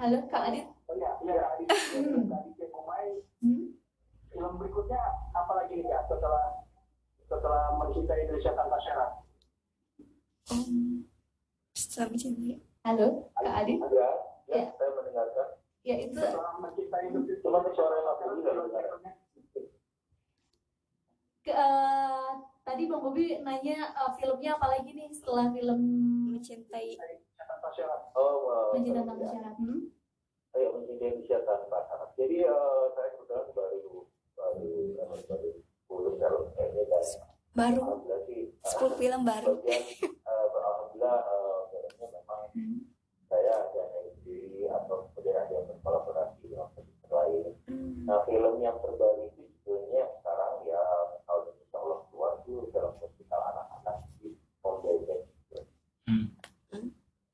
[0.00, 0.64] Halo Kak Adit.
[0.88, 1.68] Oh iya, iya, kadit.
[1.92, 2.32] Hmm.
[2.56, 3.10] Pemain
[3.44, 3.68] Hmm?
[4.32, 5.00] film berikutnya
[5.36, 6.64] apa lagi nih ya setelah
[7.24, 9.10] setelah mencintai Indonesia tanpa syarat?
[10.48, 11.04] Om
[11.76, 13.76] sama cinta Halo Kak Adit.
[13.76, 14.08] Ada,
[14.48, 14.64] ya, Ya.
[14.72, 15.48] saya mendengarkan.
[15.84, 18.84] Ya itu Setelah mencintai Indonesia, cuma suara yang aku dengar.
[21.50, 22.30] Eh,
[22.62, 25.80] tadi Bang Bobi nanya eh, filmnya apa lagi nih setelah film
[26.30, 26.96] mencintai
[27.36, 28.00] Tanpa syarat.
[28.14, 29.56] Oh, Mencintai Tanpa Syarat.
[29.58, 29.90] Hmm?
[30.50, 32.10] Ayo mencintai Indonesia tanpa syarat.
[32.14, 33.92] Jadi eh, saya kebetulan baru
[34.32, 37.04] baru baru baru sepuluh film kayaknya dan
[37.50, 37.82] baru
[38.62, 42.82] 10 film baru Bagian eh, alhamdulillah eh, filmnya memang Hmm.
[43.26, 46.66] saya ada yang sendiri atau kemudian ada yang berkolaborasi dengan
[47.06, 47.46] lain.
[47.66, 48.06] Hmm.
[48.06, 50.82] Nah film yang terbaru itu sebetulnya sekarang ya
[51.26, 55.20] tahun ini insya Allah keluar itu film musikal anak-anak di Om Bebek.
[56.06, 56.26] Hmm.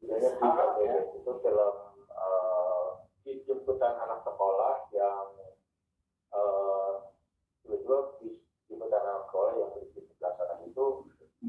[0.00, 1.74] Sebenarnya si Om Bebek itu film
[2.08, 2.86] eh,
[3.20, 5.26] di jemputan anak sekolah yang
[6.32, 6.92] eh,
[7.60, 8.28] tiba-tiba di
[8.68, 10.84] jemputan anak sekolah yang berisi 11 anak itu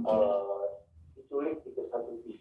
[0.08, 0.64] eh,
[1.16, 2.40] diculik gitu satu bis.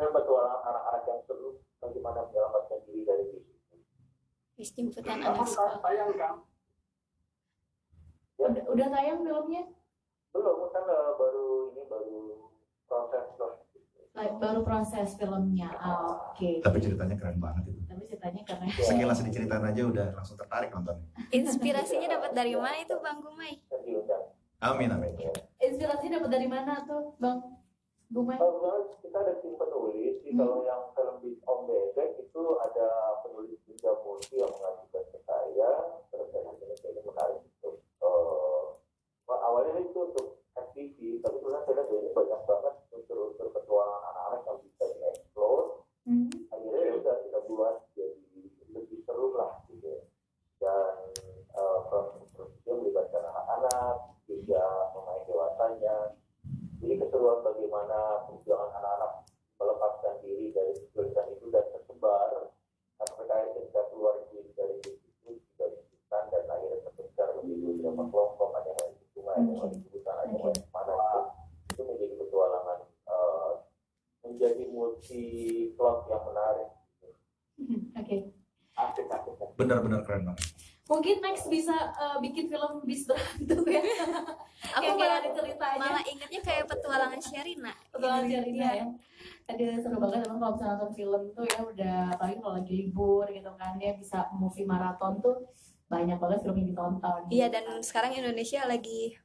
[0.00, 3.76] Dan petualangan anak-anak yang seru bagaimana menyelamatkan diri dari bis itu.
[4.56, 4.70] Bis
[5.50, 6.34] anak sekolah Sayang kan?
[8.40, 9.62] Udah, udah tayang filmnya?
[10.30, 12.18] Belum, kan eh, baru ini baru
[12.86, 13.26] proses.
[14.10, 15.70] Like, baru proses filmnya.
[15.76, 16.58] Ah, Oke.
[16.58, 17.82] Tapi ceritanya keren banget itu.
[17.84, 18.68] Tapi ceritanya keren.
[18.88, 21.04] Sekilas diceritain aja udah langsung tertarik nontonnya.
[21.30, 23.60] inspirasinya dapat dari mana itu Bang Gumai.
[24.60, 25.14] Amin amin.
[25.56, 27.38] Inspirasinya dapat dari mana tuh, Bang?
[28.10, 28.26] Kalau
[28.58, 30.34] misalnya kita ada tim penulis, Hmm.
[30.36, 32.86] kalau yang film di Om Bebek itu ada
[33.22, 35.70] penulis Dinda Murti yang mengajukan ke saya,
[36.10, 38.64] terus saya ini ini menarik untuk eh,
[39.24, 44.40] wah, awalnya itu untuk FTV, tapi kemudian saya lihat ini banyak banget unsur-unsur petualangan anak-anak
[44.44, 45.62] yang bisa dieksplor.
[46.02, 46.30] Hmm.
[46.50, 50.00] akhirnya ya udah kita buat jadi lebih seru lah gitu ya.
[50.58, 50.94] dan
[51.48, 53.94] eh, proses prosesnya melibatkan anak-anak
[54.26, 55.96] juga pemain dewasanya
[56.80, 59.12] jadi keseruan bagaimana perjuangan anak-anak
[59.60, 62.48] melepaskan diri dari kesulitan itu dan tersebar
[62.96, 68.48] sampai akhirnya ketika keluar diri dari itu juga dihubungkan dan akhirnya terbencar menjadi beberapa kelompok
[68.56, 70.94] ada yang lain di sungai ada yang lain di hutan ada yang lain di mana
[70.96, 71.20] itu
[71.68, 73.52] itu menjadi petualangan eh,
[74.20, 75.22] menjadi multi
[75.76, 76.68] plot yang menarik
[77.92, 78.16] Oke.
[78.72, 79.52] asik asik asik.
[79.54, 80.48] Benar-benar keren banget.
[81.10, 83.82] Mungkin next bisa eh, bikin film bis berantem ya.
[84.78, 85.78] aku Yang kayak malah ada ceritanya.
[85.82, 88.86] malah ingetnya kayak petualangan Sherina Betul Sherina ya.
[89.50, 93.26] Ada seru banget emang kalau misalnya nonton film tuh ya udah apalagi kalau lagi libur
[93.26, 95.50] gitu kan ya bisa movie maraton tuh
[95.90, 97.20] banyak banget film yang ditonton.
[97.34, 99.18] iya dan sekarang Indonesia lagi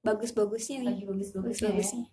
[0.00, 1.74] bagus-bagusnya nih lagi bagus-bagusnya ya.
[1.74, 2.04] bagus-bagusnya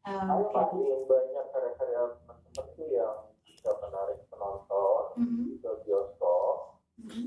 [0.00, 0.54] Ah, Ayo Oke.
[0.54, 5.59] pastiin banyak karya-karya teman-teman itu yang bisa menarik penonton bioskop mhm.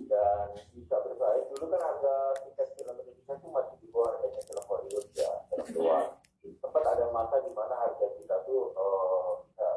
[0.06, 4.66] Dan bisa bersaing dulu kan harga tiket film Indonesia itu masih di bawah harganya film
[4.66, 6.04] Hollywood ya film luar
[6.44, 9.68] sempat ada masa di mana harga kita tuh eh, bisa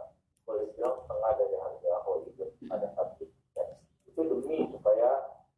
[0.42, 3.68] boleh bilang setengah dari harga Hollywood ada satu tiket
[4.06, 5.10] itu demi supaya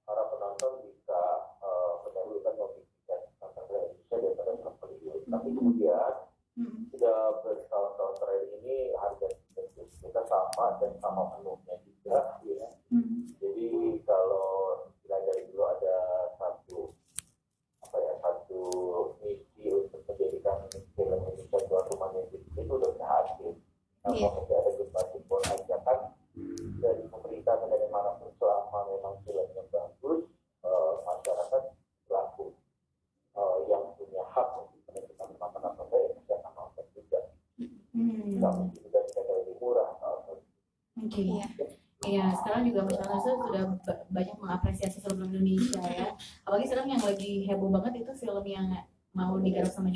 [0.03, 1.21] para penonton bisa
[1.59, 5.21] eh, mendahulukan mobil tiket film Indonesia daripada film Hollywood.
[5.25, 6.13] Tapi kemudian
[6.59, 6.91] Mhm.
[6.91, 13.31] sudah bertahun-tahun terakhir ini harga tiket kita sama dan sama penuhnya juga ya Mhm.
[13.37, 13.69] jadi
[14.03, 14.49] kalau
[14.91, 15.97] istilah dari dulu ada
[16.35, 16.91] satu
[17.81, 18.61] apa ya satu
[19.19, 23.51] misi untuk menjadikan film Indonesia tuan rumahnya itu itu udah berhasil.
[24.01, 24.29] Nah, Iya.
[24.33, 25.99] masih ada gempa simbol ajakan
[26.81, 30.27] dari pemerintah dan dari mana pun selama memang filmnya bagus,
[30.61, 31.63] eh, masyarakat
[32.05, 32.51] pelaku
[33.33, 37.21] eh, yang punya hak untuk menentukan nonton atau enggak ya pasti akan nonton juga.
[37.91, 38.31] Hmm.
[38.35, 39.91] Nggak mesti juga tiket lebih murah.
[39.93, 40.39] atau Oke.
[41.01, 41.23] Oke.
[41.25, 41.47] Iya.
[42.01, 46.15] Iya, sekarang juga masyarakat sudah ba- banyak mengapresiasi film Indonesia ya.
[46.43, 48.71] Apalagi sekarang yang lagi heboh banget itu film yang
[49.11, 49.91] mau digarap sama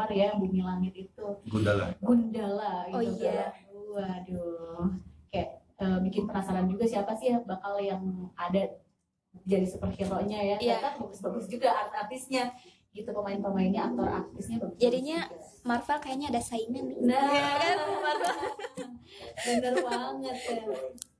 [0.00, 1.26] Anwar ya, Bumi Langit itu.
[1.44, 1.92] Gundala.
[2.00, 3.52] Gundala Oh, gitu iya.
[3.52, 3.68] kan.
[3.68, 4.88] Waduh.
[5.28, 8.00] Kayak eh, bikin penasaran juga siapa sih yang bakal yang
[8.32, 8.64] ada
[9.44, 10.56] jadi superhero-nya ya.
[10.56, 10.80] Iya.
[10.80, 12.56] Ternyata bagus-bagus juga art-artisnya.
[12.90, 14.80] Gitu pemain-pemainnya, aktor artisnya bagus.
[14.80, 15.28] Jadinya
[15.62, 17.20] Marvel kayaknya ada saingan nih Nah.
[17.28, 17.76] Iya kan?
[18.00, 18.34] Marvel.
[19.44, 20.64] bener banget ya.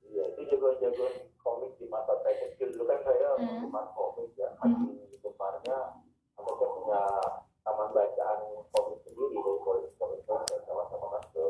[0.03, 3.45] Iya, itu jagoan-jagoan komik di masa saya kecil dulu kan saya Hmm.
[3.61, 4.49] penggemar komik ya.
[4.57, 4.73] Hmm.
[4.73, 5.69] Hati
[6.33, 7.01] atau saya punya
[7.61, 11.45] taman bacaan komik sendiri dari komik-komik saya sama-sama kan ke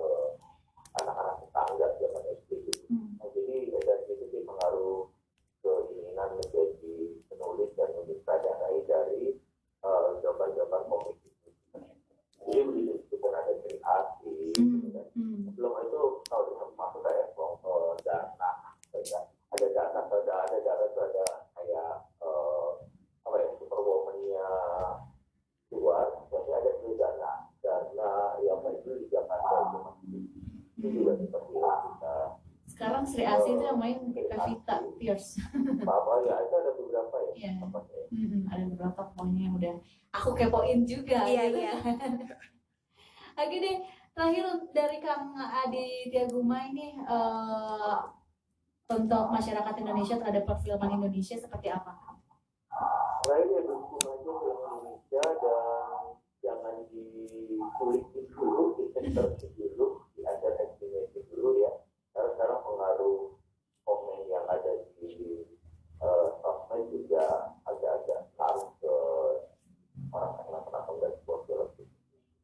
[0.94, 2.82] anak-anak tetangga zaman SD gitu.
[2.88, 3.10] Hmm.
[3.17, 5.10] Nah, jadi dari situ sih pengaruh
[5.58, 9.22] keinginan menjadi penulis dan menyutradarai dari
[9.82, 11.50] eh, gambar-gambar komik itu.
[12.44, 14.82] Jadi begitu itu kan ada kreasi, Hmm.
[14.89, 15.41] dan Hmm.
[15.44, 18.50] sebelum itu kalau di masuk kayak eh, dana
[18.91, 22.70] ada ada dana ada ada dana itu ada kayak eh,
[23.22, 24.48] apa ya superwoman-nya
[25.72, 30.20] luar jadi ada juga dana dana yang itu di Jakarta itu masih
[30.76, 32.15] itu juga seperti itu kita
[32.63, 35.36] Sekarang Sri Asih itu yang main Pevita Pierce.
[35.84, 37.52] apa ya itu ada beberapa ya Iya.
[37.62, 39.74] apa ya Hmm, ada beberapa pokoknya yang udah
[40.12, 41.19] aku kepoin juga.
[41.25, 41.73] Iya, gitu iya.
[41.77, 42.12] kan.
[43.41, 43.77] Oke deh,
[44.13, 47.97] terakhir dari Kang Adi Tiaguma ini eh,
[48.91, 51.95] untuk masyarakat Indonesia terhadap perfilman Indonesia seperti apa?
[53.21, 55.99] Nah ini ya dukung aja film Indonesia dan
[56.41, 61.71] jangan dikulitin dulu, diintervensi dulu, diajar estimasi dulu ya.
[62.12, 63.19] Karena sekarang pengaruh
[63.88, 65.45] komen yang ada di
[66.01, 68.95] eh, sosmed juga agak-agak taruh ke
[70.12, 71.69] orang yang kenapa nggak sebuah film.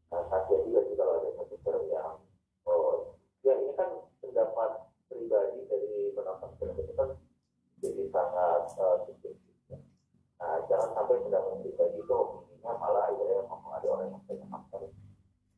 [0.08, 2.16] Nah, kasihan juga sih kalau ada satu film yang
[2.64, 3.90] oh ya ini kan
[4.24, 4.72] pendapat
[5.12, 7.10] pribadi dari penonton film itu kan
[7.84, 9.80] jadi sangat eh, subjektif ya.
[10.40, 14.82] Nah, jangan sampai pendapat pribadi itu opininya malah akhirnya mempengaruhi orang yang pengen nonton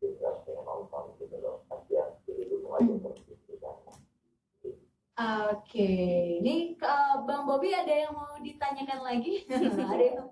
[0.02, 1.56] juga pengen nonton gitu loh.
[1.70, 3.76] Kasihan, jadi dukung aja terus gitu kan.
[5.70, 5.86] Oke,
[6.42, 9.46] ini eh, Bang Bobi ada yang mau ditanyakan lagi?
[9.94, 10.26] ada yang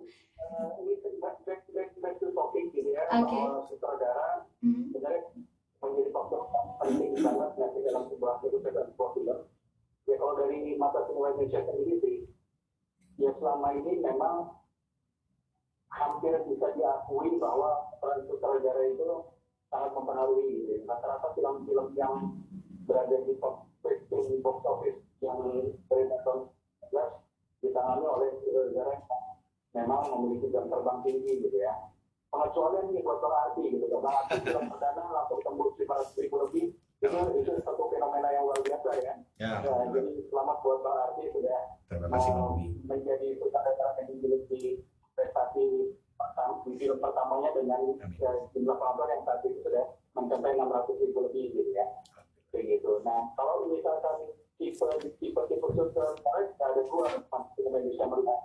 [53.08, 54.88] nah kalau misalkan tipe
[55.22, 57.08] tipe tipe sutradara ada dua
[57.56, 58.40] di Indonesia melihat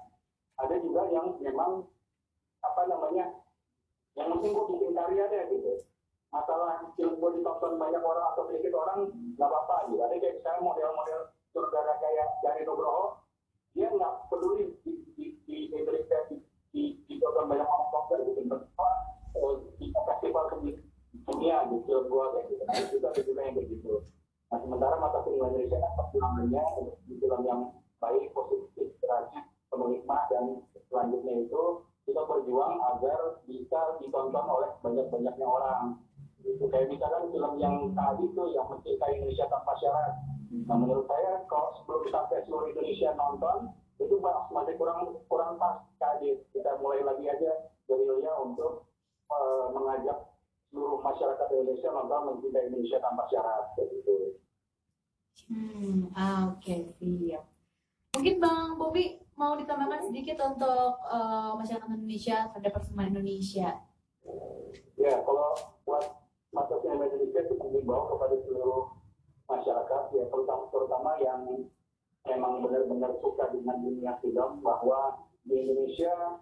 [0.63, 1.91] ada juga yang memang
[2.63, 3.43] apa namanya
[4.15, 5.73] yang penting gue bikin karya deh gitu.
[6.33, 10.01] Masalah film gue ditonton banyak orang atau sedikit orang nggak apa-apa gitu.
[10.05, 11.21] Ada kayak sekarang model-model
[11.51, 13.25] sutradara kayak dari Nugroho
[13.73, 16.37] dia nggak peduli di, di, di Indonesia di,
[16.77, 18.41] di, ditonton banyak orang tonton gitu.
[19.33, 20.71] Eh, di festival di
[21.25, 22.63] dunia di film gue kayak gitu.
[23.01, 23.95] Itu ada juga yang begitu
[24.53, 27.61] nah sementara mata film Indonesia kan perjuangannya untuk di film yang
[28.05, 29.41] baik positif inspirasi
[29.73, 30.45] penuh dan
[30.93, 31.63] selanjutnya itu
[32.05, 36.03] kita berjuang agar bisa ditonton oleh banyak-banyaknya orang.
[36.43, 36.67] Gitu.
[36.69, 40.13] Kayak misalkan film yang tadi itu yang mencintai Indonesia tanpa syarat.
[40.69, 44.19] Nah menurut saya kalau sebelum sampai seluruh Indonesia nonton itu
[44.51, 46.37] masih kurang kurang pas tadi.
[46.51, 48.91] Kita mulai lagi aja dari Lia untuk
[49.31, 50.19] eh, mengajak
[50.75, 54.42] seluruh masyarakat Indonesia nonton mencintai Indonesia tanpa syarat gitu.
[55.49, 57.45] Hmm, ah, oke siap.
[58.17, 63.81] Mungkin Bang Bobi mau ditambahkan sedikit untuk eh, masyarakat Indonesia terhadap perfilman Indonesia.
[64.97, 65.51] Ya, kalau
[65.83, 66.23] buat
[66.83, 68.93] sinema Indonesia itu mengimbau kepada seluruh
[69.49, 71.41] masyarakat, ya terutama, terutama yang
[72.29, 76.39] memang benar-benar suka dengan dunia film, bahwa di Indonesia,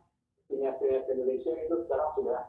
[0.51, 2.41] sineas-sineas Indonesia itu sekarang sudah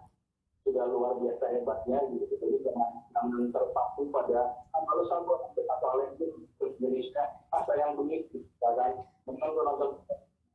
[0.62, 2.34] sudah luar biasa hebatnya gitu.
[2.38, 8.45] Jadi jangan terpaku pada "Ah, kalau sambut atau hal itu terus Indonesia apa yang begitu,
[8.62, 9.01] ya kan?
[9.26, 9.89] Menonton nonton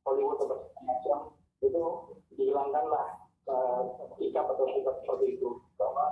[0.06, 1.18] Hollywood atau macam
[1.62, 1.82] itu
[2.38, 3.06] dihilangkanlah
[3.50, 3.80] eh,
[4.18, 6.04] sikap atau sikap seperti itu bahwa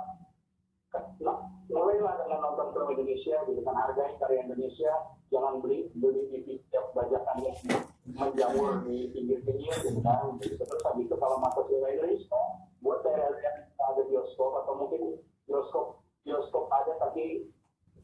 [1.23, 1.37] nah,
[1.71, 4.91] mulailah dengan nonton film Indonesia gitu kan hargai karya Indonesia
[5.31, 7.57] jangan beli beli di setiap bajakan yang
[8.05, 12.41] menjamur di pinggir-pinggir gitu kan terus habis itu kalau masuk ke Indonesia.
[12.85, 15.17] Buat daerah yang ada bioskop atau mungkin
[15.49, 17.49] bioskop bioskop ada tapi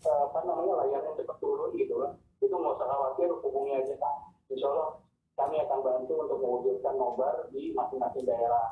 [0.01, 2.17] eh, apa namanya layarnya cepat turun gitu kan.
[2.41, 4.15] Itu nggak usah khawatir hubungi aja kan
[4.51, 4.89] insya Allah
[5.39, 8.67] kami akan bantu untuk mewujudkan nobar di masing-masing daerah.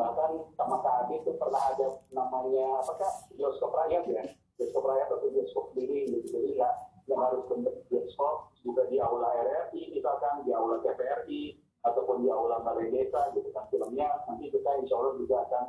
[0.00, 3.14] Bahkan sama Adi itu pernah ada namanya apa kak?
[3.36, 4.24] Bioskop rakyat ya?
[4.56, 6.40] Bioskop rakyat atau bioskop sendiri gitu.
[6.40, 11.54] Jadi nggak harus bentuk bioskop juga di aula RRI misalkan di aula TPRI
[11.86, 14.26] ataupun di aula balai desa gitu kan filmnya.
[14.26, 15.64] Nanti kita insya Allah juga akan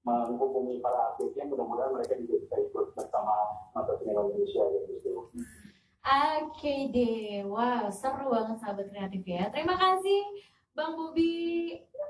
[0.00, 3.34] menghubungi para artisnya mudah-mudahan mereka juga bisa ikut bersama
[3.76, 5.30] mata sinema Indonesia gitu.
[6.40, 9.52] Oke deh, wow seru banget sahabat kreatif ya.
[9.52, 10.20] Terima kasih
[10.74, 11.74] Bang Bobi.
[11.90, 12.06] ya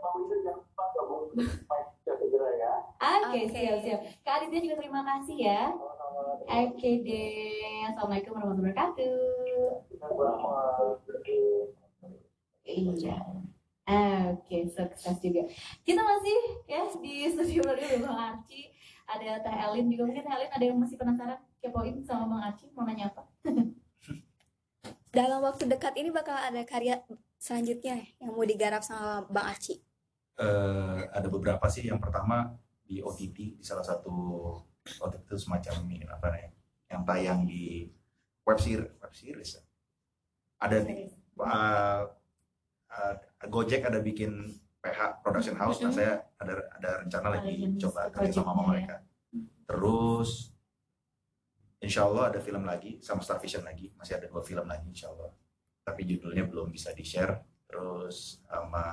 [2.61, 3.53] ya Oke, Oke.
[3.55, 4.01] siap-siap.
[4.27, 5.63] Kak Aditya juga terima kasih ya.
[6.51, 9.17] Oke deh, Assalamualaikum warahmatullahi wabarakatuh.
[12.67, 13.17] Iya.
[14.31, 15.43] Oke, sukses juga.
[15.83, 16.37] Kita masih
[16.69, 18.71] ya di studio radio Bang Arci,
[19.09, 20.03] ada Teh Elin juga.
[20.07, 23.23] Mungkin Teh Elin ada yang masih penasaran kepoin sama Bang Arci mau nanya apa?
[25.11, 27.03] dalam waktu dekat ini bakal ada karya
[27.41, 29.81] selanjutnya yang mau digarap sama Bang Aci
[30.41, 31.85] Eh, ada beberapa sih.
[31.85, 34.09] Yang pertama di OTT di salah satu
[34.81, 36.49] OTT itu semacam ini apa ya?
[36.97, 37.85] Yang tayang di
[38.49, 39.63] web series, web series ya.
[40.65, 42.09] Ada di uh,
[42.89, 43.15] uh,
[43.53, 44.49] Gojek ada bikin
[44.81, 45.97] PH production house, nah Mhm.
[46.01, 48.97] saya ada ada rencana lagi Ada jenis coba kerja sama projectnya mereka.
[49.69, 50.31] Terus
[51.81, 55.13] Insya Allah ada film lagi sama Star Vision lagi, masih ada dua film lagi Insya
[55.13, 55.37] Allah.
[55.83, 57.41] Tapi judulnya belum bisa di share.
[57.67, 58.85] Terus sama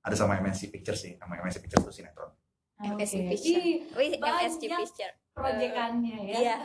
[0.00, 2.30] ada sama MNC Pictures sih, sama MNC Pictures itu sinetron.
[2.76, 3.28] MSC Oke.
[3.32, 3.56] Picture.
[3.56, 5.14] Ih, Wih, Banyak MSC Picture.
[5.36, 6.36] proyekannya ya.
[6.40, 6.56] Iya.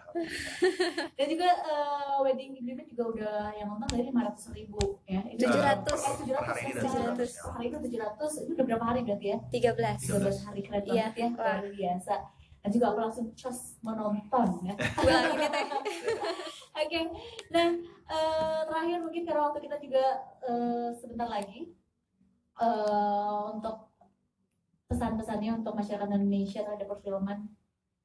[1.16, 5.20] Dan juga eh, wedding agreement juga udah yang nonton dari 500 ribu ya.
[5.28, 5.84] Itu 700.
[5.84, 7.28] Eh, per 700 hari ini dan 700.
[7.28, 8.40] Per hari itu 700.
[8.40, 9.38] Itu udah berapa hari berarti ya?
[9.52, 10.00] 13.
[10.00, 11.28] 13 hari keren Iya, banget ya.
[11.36, 12.14] Luar biasa.
[12.60, 14.74] Dan juga aku langsung cus menonton ya.
[14.76, 15.64] Ini teh.
[16.80, 17.00] Oke,
[17.50, 17.68] nah
[18.10, 20.04] eh, terakhir mungkin karena waktu kita juga
[20.42, 21.70] eh, sebentar lagi
[22.58, 23.94] eh, untuk
[24.90, 27.46] pesan-pesannya untuk masyarakat Indonesia terhadap perfilman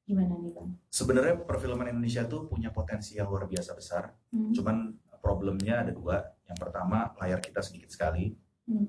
[0.06, 0.70] gimana nih bang?
[0.86, 4.14] Sebenarnya perfilman Indonesia tuh punya potensi yang luar biasa besar.
[4.30, 4.54] Hmm.
[4.54, 6.22] Cuman problemnya ada dua.
[6.46, 8.30] Yang pertama layar kita sedikit sekali.
[8.70, 8.86] Hmm.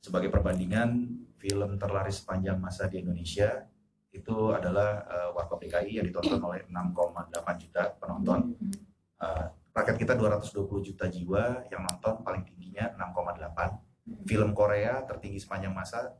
[0.00, 3.68] Sebagai perbandingan film terlaris sepanjang masa di Indonesia
[4.14, 8.40] itu adalah eh, Warkop DKI yang ditonton oleh 6,8 juta penonton.
[8.56, 8.72] Hmm.
[9.20, 14.24] Eh, rakyat kita 220 juta jiwa yang nonton paling tingginya 6,8.
[14.24, 16.14] Film Korea tertinggi sepanjang masa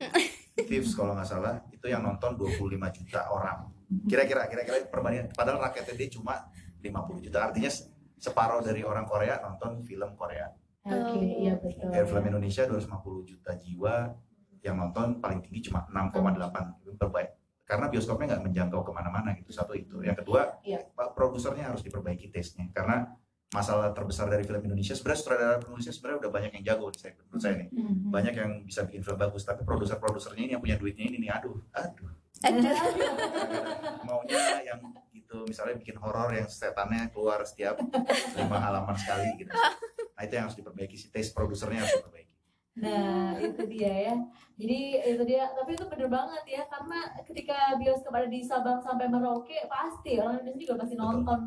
[0.68, 3.70] Thieves kalau nggak salah itu yang nonton 25 juta orang.
[4.08, 6.50] Kira-kira kira-kira perbandingan padahal rakyatnya dia cuma
[6.82, 7.38] 50 juta.
[7.48, 7.88] Artinya se-
[8.20, 10.48] separuh dari orang Korea nonton film Korea.
[10.80, 11.92] Oke, iya betul.
[11.92, 13.94] Kayak film Indonesia 250 juta jiwa
[14.60, 17.30] yang nonton paling tinggi cuma 6,8 itu terbaik.
[17.70, 20.02] Karena bioskopnya nggak menjangkau ke mana-mana gitu satu itu.
[20.02, 20.58] Yang kedua.
[20.90, 23.14] Pak produsernya harus diperbaiki taste-nya karena
[23.50, 27.42] masalah terbesar dari film Indonesia sebenarnya sutradara penulisnya sebenarnya udah banyak yang jago saya menurut
[27.42, 28.06] saya nih Hmm.
[28.06, 31.58] banyak yang bisa bikin film bagus tapi produser-produsernya ini yang punya duitnya ini nih aduh
[31.74, 32.14] aduh
[32.46, 32.62] Aduh.
[34.06, 34.78] maunya yang
[35.10, 37.82] gitu misalnya bikin horor yang setannya keluar setiap
[38.38, 42.29] lima halaman sekali gitu nah itu yang harus diperbaiki sih taste produsernya harus diperbaiki
[42.80, 44.16] Nah, itu dia ya.
[44.60, 49.08] Jadi itu dia, tapi itu bener banget ya karena ketika bioskop ada di Sabang sampai
[49.08, 51.40] Merauke pasti orang Indonesia juga pasti nonton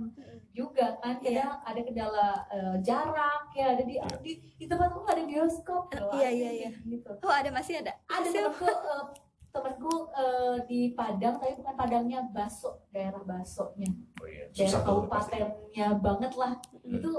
[0.50, 1.18] juga kan.
[1.22, 4.18] Kadang ada kendala eh, jarak ya, ada di, Iya.
[4.22, 5.84] di di tempatku nggak ada bioskop.
[5.94, 6.70] loh, Iya, ada iya, iya.
[6.74, 7.12] Gitu.
[7.22, 7.94] Oh, ada masih ada.
[8.10, 9.04] Ada eh,
[9.54, 13.90] temanku eh, di Padang tapi bukan Padangnya Baso, daerah Basonya.
[14.22, 16.54] oh iya Daerah kabupatennya banget lah.
[16.82, 16.98] Hmm.
[16.98, 17.12] Itu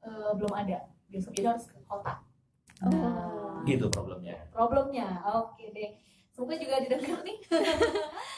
[0.00, 1.36] eh, belum ada bioskop.
[1.36, 2.24] Jadi harus ke kota.
[2.82, 2.88] Oh.
[2.88, 5.90] Nah, gitu problemnya problemnya oke deh
[6.32, 7.38] semoga juga didengar nih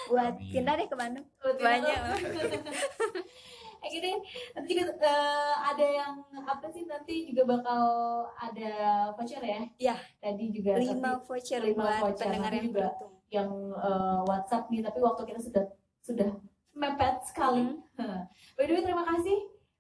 [0.05, 0.53] Buat Amin.
[0.53, 1.27] pindah deh ke Bandung.
[1.41, 1.97] Buat Banyak.
[3.85, 4.17] Oke deh,
[4.53, 7.85] nanti juga eh, ada yang apa sih nanti juga bakal
[8.33, 8.73] ada
[9.13, 9.61] voucher ya?
[9.77, 9.97] Iya.
[10.21, 12.21] Tadi juga Lima tapi voucher lima buat voucher.
[12.29, 13.13] pendengar yang juga beruntung.
[13.29, 15.65] yang eh, WhatsApp nih, tapi waktu kita sudah
[16.01, 16.29] sudah
[16.73, 17.65] mepet sekali.
[17.97, 18.25] Hmm.
[18.57, 19.37] By the way, terima kasih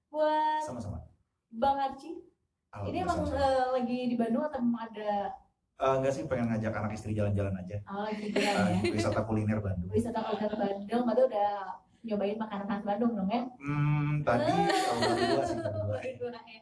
[0.09, 1.05] buat sama-sama
[1.53, 1.77] Bang
[2.75, 2.91] Arci.
[2.91, 5.11] Ini Alhamdulillah, emang eh, lagi di Bandung atau emang ada
[5.75, 8.79] Eh, enggak sih pengen ngajak anak istri jalan-jalan aja oh, Eh, ya?
[8.95, 11.51] wisata kuliner Bandung Wisata kuliner Bandung, atau udah
[12.07, 13.43] nyobain makanan khas Bandung dong ya?
[13.59, 14.65] hmm tadi sih
[15.03, 15.43] berdua
[15.99, 16.61] Berdua ya.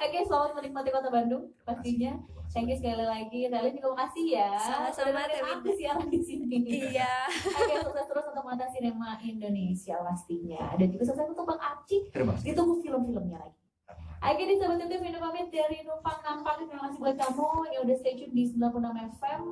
[0.00, 2.16] Oke, selamat menikmati kota Bandung pastinya.
[2.50, 3.46] Thank you sekali lagi.
[3.46, 4.50] Kalian juga makasih ya.
[4.58, 6.58] Sama-sama, aku siaran di sini.
[6.66, 10.74] iya Oke, sukses terus untuk mata sinema Indonesia pastinya.
[10.74, 12.08] Dan juga sukses untuk Bang Aci.
[12.10, 12.50] Terima kasih.
[12.50, 13.59] Ditunggu film-filmnya lagi.
[14.20, 16.60] Oke, di sahabat itu minum pamit dari Numpang Nampak.
[16.60, 19.42] Terima kasih buat kamu yang udah stay tune di 96 FM.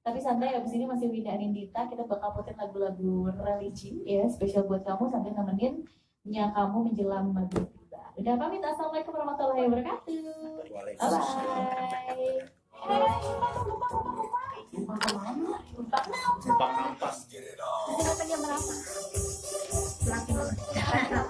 [0.00, 1.84] Tapi santai abis ini masih Winda Anindita.
[1.92, 5.84] Kita bakal putin lagu-lagu religi ya, spesial buat kamu sambil nemenin
[6.24, 8.00] nya kamu menjelang maghrib tiba.
[8.16, 8.64] Udah pamit.
[8.64, 10.72] Assalamualaikum warahmatullahi wabarakatuh.
[10.72, 11.20] Waalaikumsalam.
[21.04, 21.20] Bye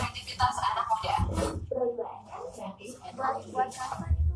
[0.00, 1.14] aktivitas anak muda
[3.14, 4.34] buat buat kapan itu